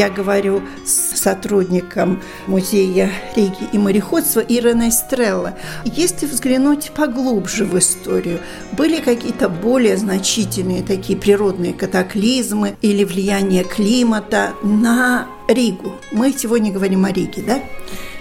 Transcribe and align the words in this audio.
Я 0.00 0.08
говорю 0.08 0.62
с 0.86 1.18
сотрудником 1.18 2.22
музея 2.46 3.12
Риги 3.36 3.68
и 3.70 3.76
мореходства 3.76 4.40
Ириной 4.40 4.92
Стрелла. 4.92 5.58
Если 5.84 6.24
взглянуть 6.24 6.90
поглубже 6.92 7.66
в 7.66 7.78
историю, 7.78 8.40
были 8.72 9.02
какие-то 9.02 9.50
более 9.50 9.98
значительные 9.98 10.82
такие 10.82 11.18
природные 11.18 11.74
катаклизмы 11.74 12.76
или 12.80 13.04
влияние 13.04 13.62
климата 13.62 14.54
на 14.62 15.26
Ригу? 15.48 15.92
Мы 16.12 16.32
сегодня 16.32 16.72
говорим 16.72 17.04
о 17.04 17.12
Риге, 17.12 17.42
да? 17.46 17.60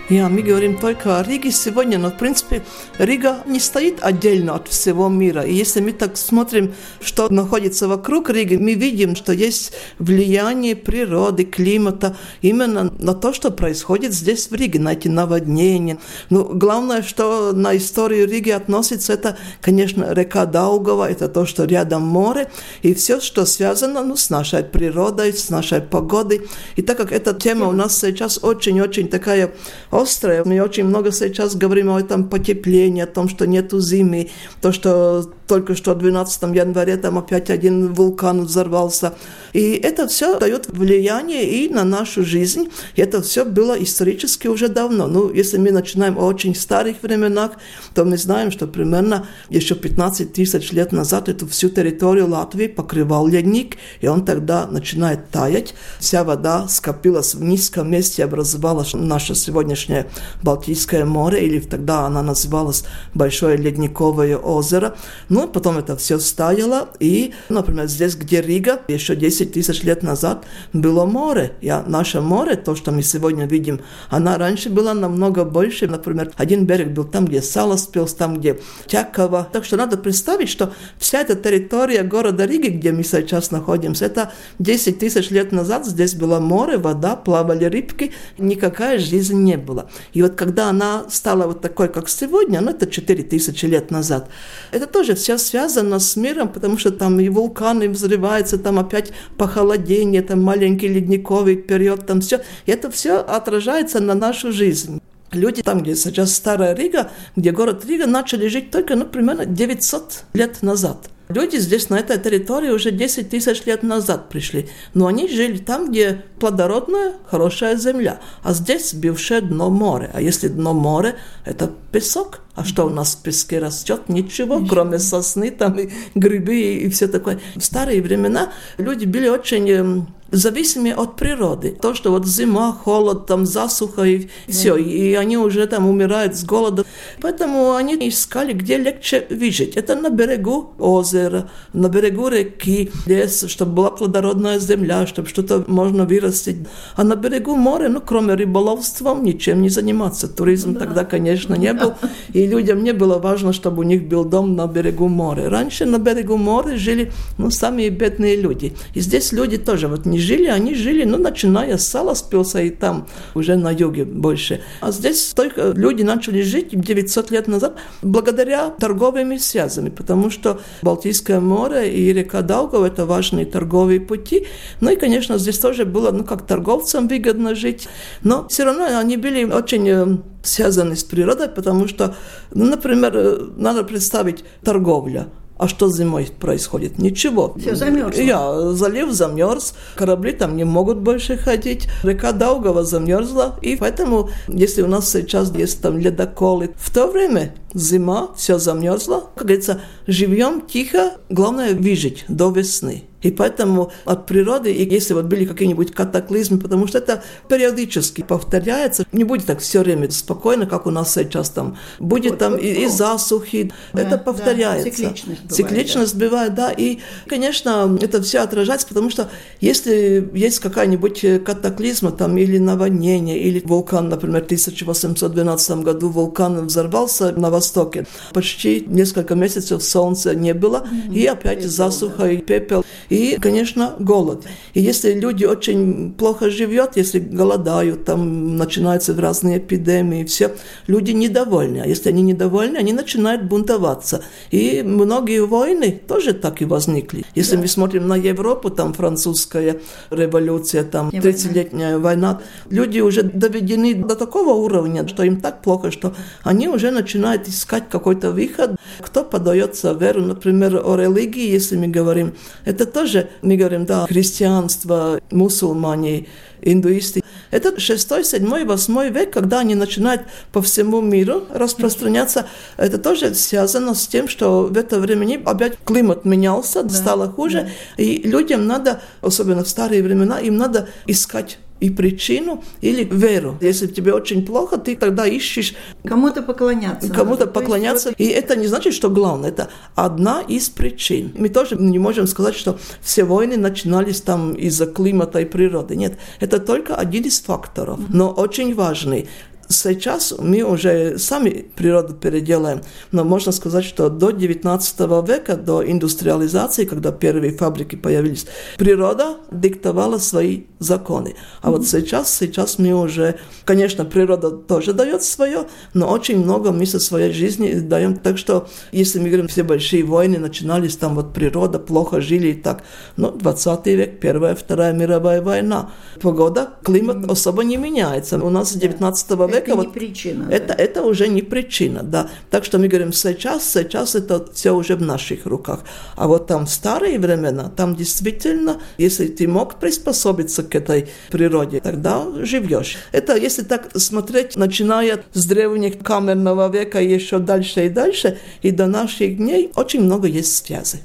Я, 0.09 0.27
мы 0.27 0.41
говорим 0.41 0.75
только 0.75 1.19
о 1.19 1.23
Риге 1.23 1.51
сегодня, 1.51 1.99
но, 1.99 2.09
в 2.09 2.17
принципе, 2.17 2.63
Рига 2.97 3.43
не 3.45 3.59
стоит 3.59 3.99
отдельно 4.01 4.55
от 4.55 4.67
всего 4.67 5.07
мира. 5.07 5.43
И 5.43 5.53
если 5.53 5.81
мы 5.81 5.91
так 5.91 6.17
смотрим, 6.17 6.73
что 6.99 7.31
находится 7.31 7.87
вокруг 7.87 8.31
Риги, 8.31 8.55
мы 8.55 8.73
видим, 8.73 9.15
что 9.15 9.33
есть 9.33 9.71
влияние 9.99 10.75
природы, 10.75 11.43
климата 11.43 12.17
именно 12.41 12.91
на 12.97 13.13
то, 13.13 13.33
что 13.33 13.51
происходит 13.51 14.11
здесь 14.13 14.49
в 14.49 14.55
Риге, 14.55 14.79
на 14.79 14.93
эти 14.93 15.07
наводнения. 15.07 15.99
Ну, 16.31 16.43
главное, 16.43 17.03
что 17.03 17.51
на 17.53 17.77
историю 17.77 18.27
Риги 18.27 18.49
относится, 18.49 19.13
это, 19.13 19.37
конечно, 19.61 20.11
река 20.11 20.47
Даугава, 20.47 21.07
это 21.11 21.27
то, 21.27 21.45
что 21.45 21.65
рядом 21.65 22.01
море, 22.01 22.49
и 22.81 22.95
все, 22.95 23.21
что 23.21 23.45
связано 23.45 24.03
ну, 24.03 24.15
с 24.15 24.31
нашей 24.31 24.63
природой, 24.63 25.33
с 25.33 25.51
нашей 25.51 25.81
погодой. 25.81 26.47
И 26.77 26.81
так 26.81 26.97
как 26.97 27.11
эта 27.11 27.35
тема 27.35 27.67
у 27.67 27.73
нас 27.73 27.99
сейчас 27.99 28.39
очень-очень 28.41 29.07
такая 29.07 29.53
острое. 30.01 30.43
Мы 30.43 30.61
очень 30.61 30.85
много 30.85 31.11
сейчас 31.11 31.55
говорим 31.55 31.89
о 31.89 31.99
этом 31.99 32.29
потеплении, 32.29 33.03
о 33.03 33.07
том, 33.07 33.29
что 33.29 33.45
нету 33.45 33.79
зимы, 33.79 34.29
то, 34.61 34.71
что 34.71 35.31
только 35.49 35.75
что 35.75 35.95
12 35.95 36.43
января 36.55 36.95
там 36.97 37.17
опять 37.17 37.49
один 37.49 37.91
вулкан 37.91 38.45
взорвался. 38.45 39.15
И 39.51 39.71
это 39.71 40.07
все 40.07 40.37
дает 40.37 40.67
влияние 40.69 41.43
и 41.43 41.73
на 41.73 41.83
нашу 41.83 42.23
жизнь. 42.23 42.69
Это 42.95 43.23
все 43.23 43.43
было 43.43 43.73
исторически 43.73 44.47
уже 44.47 44.67
давно. 44.67 45.07
Ну, 45.07 45.33
если 45.33 45.57
мы 45.57 45.71
начинаем 45.71 46.19
о 46.19 46.25
очень 46.25 46.53
старых 46.53 47.01
временах, 47.01 47.53
то 47.95 48.05
мы 48.05 48.17
знаем, 48.17 48.51
что 48.51 48.67
примерно 48.67 49.25
еще 49.49 49.73
15 49.73 50.33
тысяч 50.33 50.71
лет 50.71 50.91
назад 50.91 51.29
эту 51.29 51.47
всю 51.47 51.69
территорию 51.69 52.29
Латвии 52.29 52.67
покрывал 52.67 53.25
ледник, 53.25 53.77
и 54.01 54.07
он 54.07 54.25
тогда 54.25 54.67
начинает 54.67 55.31
таять. 55.31 55.73
Вся 55.99 56.23
вода 56.23 56.67
скопилась 56.67 57.33
в 57.33 57.41
низком 57.41 57.89
месте, 57.89 58.23
образовалась 58.23 58.93
наше 58.93 59.33
сегодняшнее 59.33 60.05
Балтийское 60.43 61.05
море, 61.05 61.43
или 61.43 61.59
тогда 61.59 62.01
она 62.01 62.21
называлась 62.21 62.83
Большое 63.15 63.57
ледниковое 63.57 64.37
озеро. 64.37 64.95
Ну, 65.29 65.38
ну, 65.39 65.47
потом 65.47 65.77
это 65.77 65.95
все 65.95 66.19
стаяло, 66.19 66.89
и, 66.99 67.33
например, 67.47 67.87
здесь, 67.87 68.15
где 68.15 68.41
Рига, 68.41 68.81
еще 68.89 69.15
10 69.15 69.53
тысяч 69.53 69.83
лет 69.83 70.03
назад 70.03 70.43
было 70.73 71.05
море. 71.05 71.53
И 71.61 71.73
наше 71.87 72.19
море, 72.19 72.57
то, 72.57 72.75
что 72.75 72.91
мы 72.91 73.03
сегодня 73.03 73.45
видим, 73.45 73.79
она 74.09 74.37
раньше 74.37 74.69
была 74.69 74.93
намного 74.93 75.45
больше. 75.45 75.87
Например, 75.87 76.29
один 76.35 76.65
берег 76.65 76.89
был 76.89 77.05
там, 77.05 77.25
где 77.25 77.41
Саласпилс, 77.41 78.15
там, 78.15 78.37
где 78.37 78.59
Тяково. 78.87 79.47
Так 79.53 79.63
что 79.63 79.77
надо 79.77 79.95
представить, 79.95 80.49
что 80.49 80.73
вся 80.97 81.21
эта 81.21 81.35
территория 81.35 82.03
города 82.03 82.43
Риги, 82.45 82.67
где 82.67 82.91
мы 82.91 83.03
сейчас 83.03 83.51
находимся, 83.51 84.07
это 84.07 84.33
10 84.59 84.99
тысяч 84.99 85.29
лет 85.29 85.53
назад 85.53 85.85
здесь 85.85 86.15
было 86.15 86.41
море, 86.41 86.77
вода, 86.77 87.15
плавали 87.15 87.63
рыбки, 87.63 88.11
никакая 88.37 88.99
жизнь 88.99 89.37
не 89.37 89.55
было. 89.55 89.89
И 90.11 90.21
вот 90.21 90.35
когда 90.35 90.69
она 90.69 91.05
стала 91.09 91.47
вот 91.47 91.61
такой, 91.61 91.87
как 91.87 92.09
сегодня, 92.09 92.59
ну, 92.59 92.71
это 92.71 92.87
4 92.87 93.23
тысячи 93.23 93.65
лет 93.65 93.89
назад, 93.89 94.29
это 94.71 94.85
тоже 94.85 95.15
все 95.15 95.28
все 95.29 95.37
связано 95.37 95.99
с 95.99 96.15
миром, 96.15 96.49
потому 96.49 96.79
что 96.79 96.89
там 96.89 97.19
и 97.19 97.29
вулканы 97.29 97.87
взрываются, 97.89 98.57
там 98.57 98.79
опять 98.79 99.11
похолодение, 99.37 100.23
там 100.23 100.41
маленький 100.41 100.87
ледниковый 100.87 101.55
период, 101.55 102.07
там 102.07 102.21
все. 102.21 102.41
И 102.65 102.71
это 102.71 102.89
все 102.89 103.17
отражается 103.19 103.99
на 103.99 104.15
нашу 104.15 104.51
жизнь. 104.51 104.99
Люди 105.31 105.61
там, 105.61 105.83
где 105.83 105.95
сейчас 105.95 106.33
Старая 106.33 106.73
Рига, 106.73 107.11
где 107.35 107.51
город 107.51 107.85
Рига, 107.85 108.07
начали 108.07 108.47
жить 108.47 108.71
только, 108.71 108.95
ну, 108.95 109.05
примерно 109.05 109.45
900 109.45 110.23
лет 110.33 110.63
назад– 110.63 111.09
Люди 111.31 111.57
здесь, 111.57 111.91
на 111.91 111.99
этой 111.99 112.17
территории, 112.17 112.71
уже 112.71 112.89
10 112.89 113.29
тысяч 113.29 113.63
лет 113.65 113.83
назад 113.83 114.29
пришли. 114.29 114.67
Но 114.95 115.05
они 115.05 115.29
жили 115.29 115.59
там, 115.59 115.91
где 115.91 116.23
плодородная, 116.39 117.13
хорошая 117.27 117.77
земля. 117.77 118.19
А 118.41 118.53
здесь 118.53 118.95
бывшее 118.95 119.41
дно 119.41 119.69
море. 119.69 120.09
А 120.11 120.23
если 120.23 120.47
дно 120.47 120.73
море, 120.73 121.17
это 121.45 121.71
песок. 121.91 122.41
А 122.55 122.65
что 122.65 122.87
у 122.87 122.89
нас 122.89 123.13
в 123.13 123.21
песке 123.21 123.59
растет? 123.59 124.09
Ничего, 124.09 124.65
кроме 124.67 124.97
сосны 124.97 125.51
там 125.51 125.77
и 125.77 125.91
грибы 126.15 126.61
и, 126.61 126.85
и 126.85 126.89
все 126.89 127.07
такое. 127.07 127.39
В 127.55 127.61
старые 127.61 128.01
времена 128.01 128.51
люди 128.79 129.05
были 129.05 129.27
очень 129.27 129.69
эм, 129.69 130.07
зависимы 130.31 130.91
от 130.91 131.15
природы. 131.15 131.77
То, 131.81 131.93
что 131.93 132.11
вот 132.11 132.27
зима, 132.27 132.71
холод, 132.71 133.25
там 133.25 133.45
засуха 133.45 134.03
и 134.03 134.27
все, 134.47 134.75
и 134.75 135.13
они 135.13 135.37
уже 135.37 135.65
там 135.67 135.87
умирают 135.87 136.35
с 136.35 136.43
голода. 136.43 136.85
Поэтому 137.21 137.73
они 137.73 137.95
искали, 138.07 138.53
где 138.53 138.77
легче 138.77 139.25
выжить. 139.29 139.75
Это 139.75 139.95
на 139.95 140.09
берегу 140.09 140.73
озера, 140.77 141.49
на 141.73 141.89
берегу 141.89 142.27
реки, 142.27 142.91
лес, 143.05 143.45
чтобы 143.47 143.73
была 143.73 143.91
плодородная 143.91 144.59
земля, 144.59 145.07
чтобы 145.07 145.27
что-то 145.27 145.63
можно 145.67 146.05
вырастить. 146.05 146.57
А 146.95 147.03
на 147.03 147.15
берегу 147.15 147.55
моря, 147.55 147.89
ну, 147.89 148.01
кроме 148.01 148.35
рыболовства, 148.35 149.15
ничем 149.15 149.61
не 149.61 149.69
заниматься. 149.69 150.27
Туризм 150.27 150.73
да. 150.73 150.81
тогда, 150.81 151.05
конечно, 151.05 151.55
не 151.55 151.73
был. 151.73 151.93
И 152.33 152.45
людям 152.45 152.83
не 152.83 152.93
было 152.93 153.17
важно, 153.19 153.53
чтобы 153.53 153.79
у 153.79 153.83
них 153.83 154.07
был 154.07 154.25
дом 154.25 154.55
на 154.55 154.67
берегу 154.67 155.07
моря. 155.07 155.49
Раньше 155.49 155.85
на 155.85 155.97
берегу 155.97 156.37
моря 156.37 156.77
жили, 156.77 157.11
ну, 157.37 157.49
самые 157.49 157.89
бедные 157.89 158.35
люди. 158.35 158.73
И 158.93 159.01
здесь 159.01 159.31
люди 159.31 159.57
тоже 159.57 159.87
вот 159.87 160.05
не 160.05 160.18
жили, 160.19 160.47
они 160.47 160.75
жили, 160.75 161.03
ну, 161.03 161.17
начиная 161.17 161.77
с 161.77 161.87
Саласпилса 161.87 162.61
и 162.61 162.69
там 162.69 163.07
уже 163.35 163.55
на 163.55 163.71
юге 163.71 164.05
больше. 164.05 164.61
А 164.81 164.91
здесь 164.91 165.33
только 165.33 165.71
люди 165.71 166.03
начали 166.03 166.41
жить 166.41 166.69
900 166.71 167.31
лет 167.31 167.47
назад 167.47 167.77
благодаря 168.01 168.69
торговыми 168.69 169.37
связями, 169.37 169.89
потому 169.89 170.29
что 170.29 170.59
Балтийское 170.81 171.39
море 171.39 171.93
и 171.93 172.13
река 172.13 172.41
Даугава– 172.41 172.85
это 172.87 173.05
важные 173.05 173.45
торговые 173.45 173.99
пути. 173.99 174.47
Ну 174.81 174.91
и, 174.91 174.95
конечно, 174.95 175.37
здесь 175.37 175.59
тоже 175.59 175.85
было, 175.85 176.11
ну, 176.11 176.23
как 176.23 176.45
торговцам 176.45 177.07
выгодно 177.07 177.55
жить, 177.55 177.87
но 178.23 178.47
все 178.47 178.63
равно 178.63 178.85
они 178.99 179.17
были 179.17 179.43
очень 179.43 179.89
э, 179.89 180.17
связаны 180.43 180.95
с 180.95 181.03
природой, 181.03 181.49
потому 181.49 181.87
что, 181.87 182.15
ну, 182.53 182.65
например, 182.65 183.13
э, 183.15 183.37
надо 183.57 183.83
представить 183.83 184.43
торговля– 184.63 185.27
а 185.59 185.67
что 185.67 185.91
зимой 185.91 186.29
происходит? 186.39 186.99
Ничего. 186.99 187.53
Все 187.59 187.75
замерзло. 187.75 188.21
Я, 188.21 188.71
залив 188.71 189.11
замерз, 189.11 189.73
корабли 189.95 190.31
там 190.31 190.55
не 190.55 190.63
могут 190.63 190.99
больше 190.99 191.35
ходить, 191.35 191.89
река 192.01 192.31
Даугава 192.31 192.85
замерзла, 192.85 193.59
и 193.61 193.75
поэтому, 193.75 194.29
если 194.47 194.81
у 194.81 194.87
нас 194.87 195.11
сейчас 195.11 195.53
есть 195.53 195.81
там 195.81 195.97
ледоколы, 195.97 196.73
в 196.77 196.93
то 196.93 197.07
время 197.07 197.53
зима, 197.73 198.29
все 198.37 198.57
замерзло, 198.57 199.29
как 199.35 199.47
говорится, 199.47 199.81
живем 200.07 200.61
тихо, 200.61 201.17
главное 201.29 201.75
выжить 201.75 202.23
до 202.29 202.51
весны. 202.51 203.08
И 203.21 203.31
поэтому 203.31 203.91
от 204.05 204.25
природы, 204.25 204.71
и 204.71 204.89
если 204.89 205.13
вот 205.13 205.25
были 205.25 205.45
какие-нибудь 205.45 205.91
катаклизмы, 205.91 206.59
потому 206.59 206.87
что 206.87 206.99
это 206.99 207.23
периодически 207.47 208.21
повторяется, 208.21 209.05
не 209.11 209.23
будет 209.23 209.45
так 209.45 209.59
все 209.59 209.81
время 209.81 210.09
спокойно, 210.11 210.65
как 210.65 210.85
у 210.85 210.91
нас 210.91 211.13
сейчас 211.13 211.49
там. 211.49 211.77
Будет 211.99 212.31
вот, 212.31 212.39
там 212.39 212.51
вот, 212.53 212.61
и, 212.61 212.83
и 212.83 212.87
засухи, 212.87 213.71
да, 213.93 214.01
это 214.01 214.17
повторяется. 214.17 214.85
Да, 214.85 214.91
цикличность 214.91 215.41
бывает. 215.41 215.51
Цикличность 215.51 216.17
да. 216.17 216.25
бывает, 216.25 216.55
да. 216.55 216.71
И, 216.71 216.99
конечно, 217.27 217.97
это 218.01 218.21
все 218.21 218.39
отражается, 218.39 218.87
потому 218.87 219.09
что 219.09 219.29
если 219.59 220.29
есть 220.33 220.59
какая-нибудь 220.59 221.43
катаклизма 221.43 222.11
там 222.11 222.37
или 222.37 222.57
наводнение, 222.57 223.39
или 223.39 223.61
вулкан, 223.65 224.09
например, 224.09 224.41
в 224.41 224.45
1812 224.45 225.77
году 225.79 226.09
вулкан 226.09 226.65
взорвался 226.67 227.31
на 227.31 227.49
востоке, 227.49 228.05
почти 228.33 228.85
несколько 228.87 229.35
месяцев 229.35 229.83
солнца 229.83 230.33
не 230.35 230.53
было, 230.53 230.87
mm-hmm. 230.87 231.13
и 231.13 231.25
опять 231.25 231.63
засуха 231.63 232.27
и 232.27 232.37
пепел. 232.37 232.85
И, 233.09 233.37
конечно, 233.41 233.95
голод. 233.99 234.45
И 234.73 234.81
если 234.81 235.13
люди 235.13 235.45
очень 235.45 236.13
плохо 236.13 236.49
живут, 236.49 236.95
если 236.95 237.19
голодают, 237.19 238.05
там 238.05 238.55
начинаются 238.57 239.19
разные 239.19 239.57
эпидемии, 239.57 240.23
все, 240.23 240.55
люди 240.87 241.11
недовольны. 241.11 241.81
А 241.83 241.87
если 241.87 242.09
они 242.09 242.21
недовольны, 242.21 242.77
они 242.77 242.93
начинают 242.93 243.43
бунтоваться. 243.43 244.23
И 244.51 244.83
многие 244.83 245.45
войны 245.45 245.99
тоже 246.07 246.33
так 246.33 246.61
и 246.61 246.65
возникли. 246.65 247.25
Если 247.35 247.55
да. 247.55 247.61
мы 247.61 247.67
смотрим 247.67 248.07
на 248.07 248.15
Европу, 248.15 248.69
там 248.69 248.93
французская 248.93 249.79
революция, 250.11 250.83
там 250.83 251.09
30-летняя 251.09 251.97
война, 251.97 252.41
люди 252.69 252.99
уже 252.99 253.23
доведены 253.23 253.95
до 253.95 254.15
такого 254.15 254.53
уровня, 254.53 255.07
что 255.07 255.23
им 255.23 255.41
так 255.41 255.61
плохо, 255.61 255.91
что 255.91 256.13
они 256.43 256.67
уже 256.67 256.91
начинают 256.91 257.47
искать 257.47 257.89
какой-то 257.89 258.31
выход. 258.31 258.75
Кто 258.99 259.23
подается 259.23 259.93
веру, 259.93 260.21
например, 260.21 260.81
о 260.85 260.95
религии, 260.95 261.49
если 261.49 261.75
мы 261.77 261.87
говорим, 261.87 262.33
это 262.65 262.85
тоже, 262.99 263.29
мы 263.41 263.55
говорим, 263.55 263.85
да, 263.85 264.05
христианство, 264.07 265.21
мусульмане, 265.31 266.27
индуисты. 266.61 267.23
Это 267.49 267.79
6, 267.79 268.25
7, 268.25 268.65
8 268.65 269.09
век, 269.13 269.31
когда 269.31 269.59
они 269.59 269.73
начинают 269.75 270.23
по 270.51 270.61
всему 270.61 270.99
миру 270.99 271.45
распространяться. 271.49 272.45
Это 272.75 272.97
тоже 272.97 273.33
связано 273.35 273.95
с 273.95 274.05
тем, 274.07 274.27
что 274.27 274.63
в 274.63 274.77
это 274.77 274.99
время 274.99 275.41
опять 275.45 275.77
климат 275.85 276.25
менялся, 276.25 276.83
да. 276.83 276.89
стало 276.89 277.29
хуже, 277.29 277.69
да. 277.97 278.03
и 278.03 278.27
людям 278.27 278.67
надо, 278.67 279.01
особенно 279.21 279.63
в 279.63 279.69
старые 279.69 280.03
времена, 280.03 280.39
им 280.41 280.57
надо 280.57 280.89
искать 281.07 281.57
и 281.79 281.89
причину 281.89 282.63
или 282.81 283.03
веру. 283.03 283.57
Если 283.61 283.87
тебе 283.87 284.13
очень 284.13 284.45
плохо, 284.45 284.77
ты 284.77 284.95
тогда 284.95 285.25
ищешь... 285.25 285.75
Кому-то 286.03 286.41
поклоняться. 286.41 287.11
Кому-то 287.11 287.47
поклоняться. 287.47 288.13
И 288.17 288.27
это 288.27 288.55
не 288.55 288.67
значит, 288.67 288.93
что 288.93 289.09
главное. 289.09 289.49
Это 289.49 289.69
одна 289.95 290.41
из 290.41 290.69
причин. 290.69 291.31
Мы 291.35 291.49
тоже 291.49 291.75
не 291.75 291.99
можем 291.99 292.27
сказать, 292.27 292.55
что 292.55 292.77
все 293.01 293.23
войны 293.23 293.57
начинались 293.57 294.21
там 294.21 294.53
из-за 294.53 294.85
климата 294.85 295.39
и 295.39 295.45
природы. 295.45 295.95
Нет, 295.95 296.17
это 296.39 296.59
только 296.59 296.95
один 296.95 297.23
из 297.23 297.39
факторов, 297.39 297.99
но 298.09 298.29
очень 298.29 298.75
важный. 298.75 299.27
Сейчас 299.71 300.33
мы 300.39 300.63
уже 300.63 301.19
сами 301.19 301.67
природу 301.75 302.15
переделаем, 302.15 302.81
но 303.11 303.23
можно 303.23 303.51
сказать, 303.51 303.85
что 303.85 304.09
до 304.09 304.31
19 304.31 304.99
века, 305.27 305.55
до 305.57 305.87
индустриализации, 305.87 306.85
когда 306.85 307.11
первые 307.11 307.55
фабрики 307.55 307.95
появились, 307.95 308.47
природа 308.79 309.37
диктовала 309.51 310.17
свои 310.17 310.63
законы. 310.79 311.35
А 311.61 311.69
вот 311.69 311.87
сейчас, 311.87 312.35
сейчас 312.35 312.79
мы 312.79 312.93
уже, 312.93 313.35
конечно, 313.63 314.05
природа 314.05 314.49
тоже 314.49 314.93
дает 314.93 315.21
свое, 315.21 315.67
но 315.93 316.09
очень 316.09 316.43
много 316.43 316.71
мы 316.71 316.87
со 316.87 316.99
своей 316.99 317.31
жизни 317.31 317.73
даем. 317.73 318.15
Так 318.15 318.39
что, 318.39 318.67
если 318.91 319.19
мы 319.19 319.27
говорим, 319.27 319.49
все 319.49 319.61
большие 319.61 320.03
войны 320.03 320.39
начинались, 320.39 320.97
там 320.97 321.13
вот 321.13 321.31
природа, 321.31 321.77
плохо 321.77 322.21
жили 322.21 322.47
и 322.47 322.53
так. 322.55 322.81
Но 323.17 323.29
20 323.29 323.85
век, 323.85 324.19
Первая, 324.19 324.55
Вторая 324.55 324.93
мировая 324.93 325.43
война. 325.43 325.91
Погода, 326.19 326.69
климат 326.83 327.29
особо 327.29 327.63
не 327.63 327.77
меняется. 327.77 328.43
У 328.43 328.49
нас 328.49 328.71
с 328.71 328.73
19 328.73 329.29
века 329.31 329.58
это 329.67 329.75
вот, 329.75 329.87
не 329.87 329.93
причина. 329.93 330.47
Это, 330.49 330.67
да. 330.67 330.73
это 330.75 331.03
уже 331.03 331.27
не 331.27 331.41
причина, 331.41 332.03
да. 332.03 332.29
Так 332.49 332.65
что 332.65 332.77
мы 332.77 332.87
говорим 332.87 333.13
сейчас, 333.13 333.71
сейчас 333.71 334.15
это 334.15 334.45
все 334.53 334.71
уже 334.71 334.95
в 334.95 335.01
наших 335.01 335.45
руках. 335.45 335.81
А 336.15 336.27
вот 336.27 336.47
там 336.47 336.65
в 336.65 336.69
старые 336.69 337.19
времена, 337.19 337.69
там 337.75 337.95
действительно, 337.95 338.81
если 338.97 339.27
ты 339.27 339.47
мог 339.47 339.79
приспособиться 339.79 340.63
к 340.63 340.75
этой 340.75 341.09
природе, 341.31 341.79
тогда 341.79 342.25
живешь. 342.45 342.97
Это 343.11 343.35
если 343.35 343.63
так 343.63 343.89
смотреть, 343.95 344.55
начиная 344.55 345.23
с 345.33 345.45
древних 345.45 345.99
каменного 345.99 346.69
века 346.71 347.01
еще 347.01 347.39
дальше 347.39 347.85
и 347.85 347.89
дальше, 347.89 348.37
и 348.61 348.71
до 348.71 348.87
наших 348.87 349.37
дней 349.37 349.71
очень 349.75 350.01
много 350.01 350.27
есть 350.27 350.65
связей. 350.65 350.99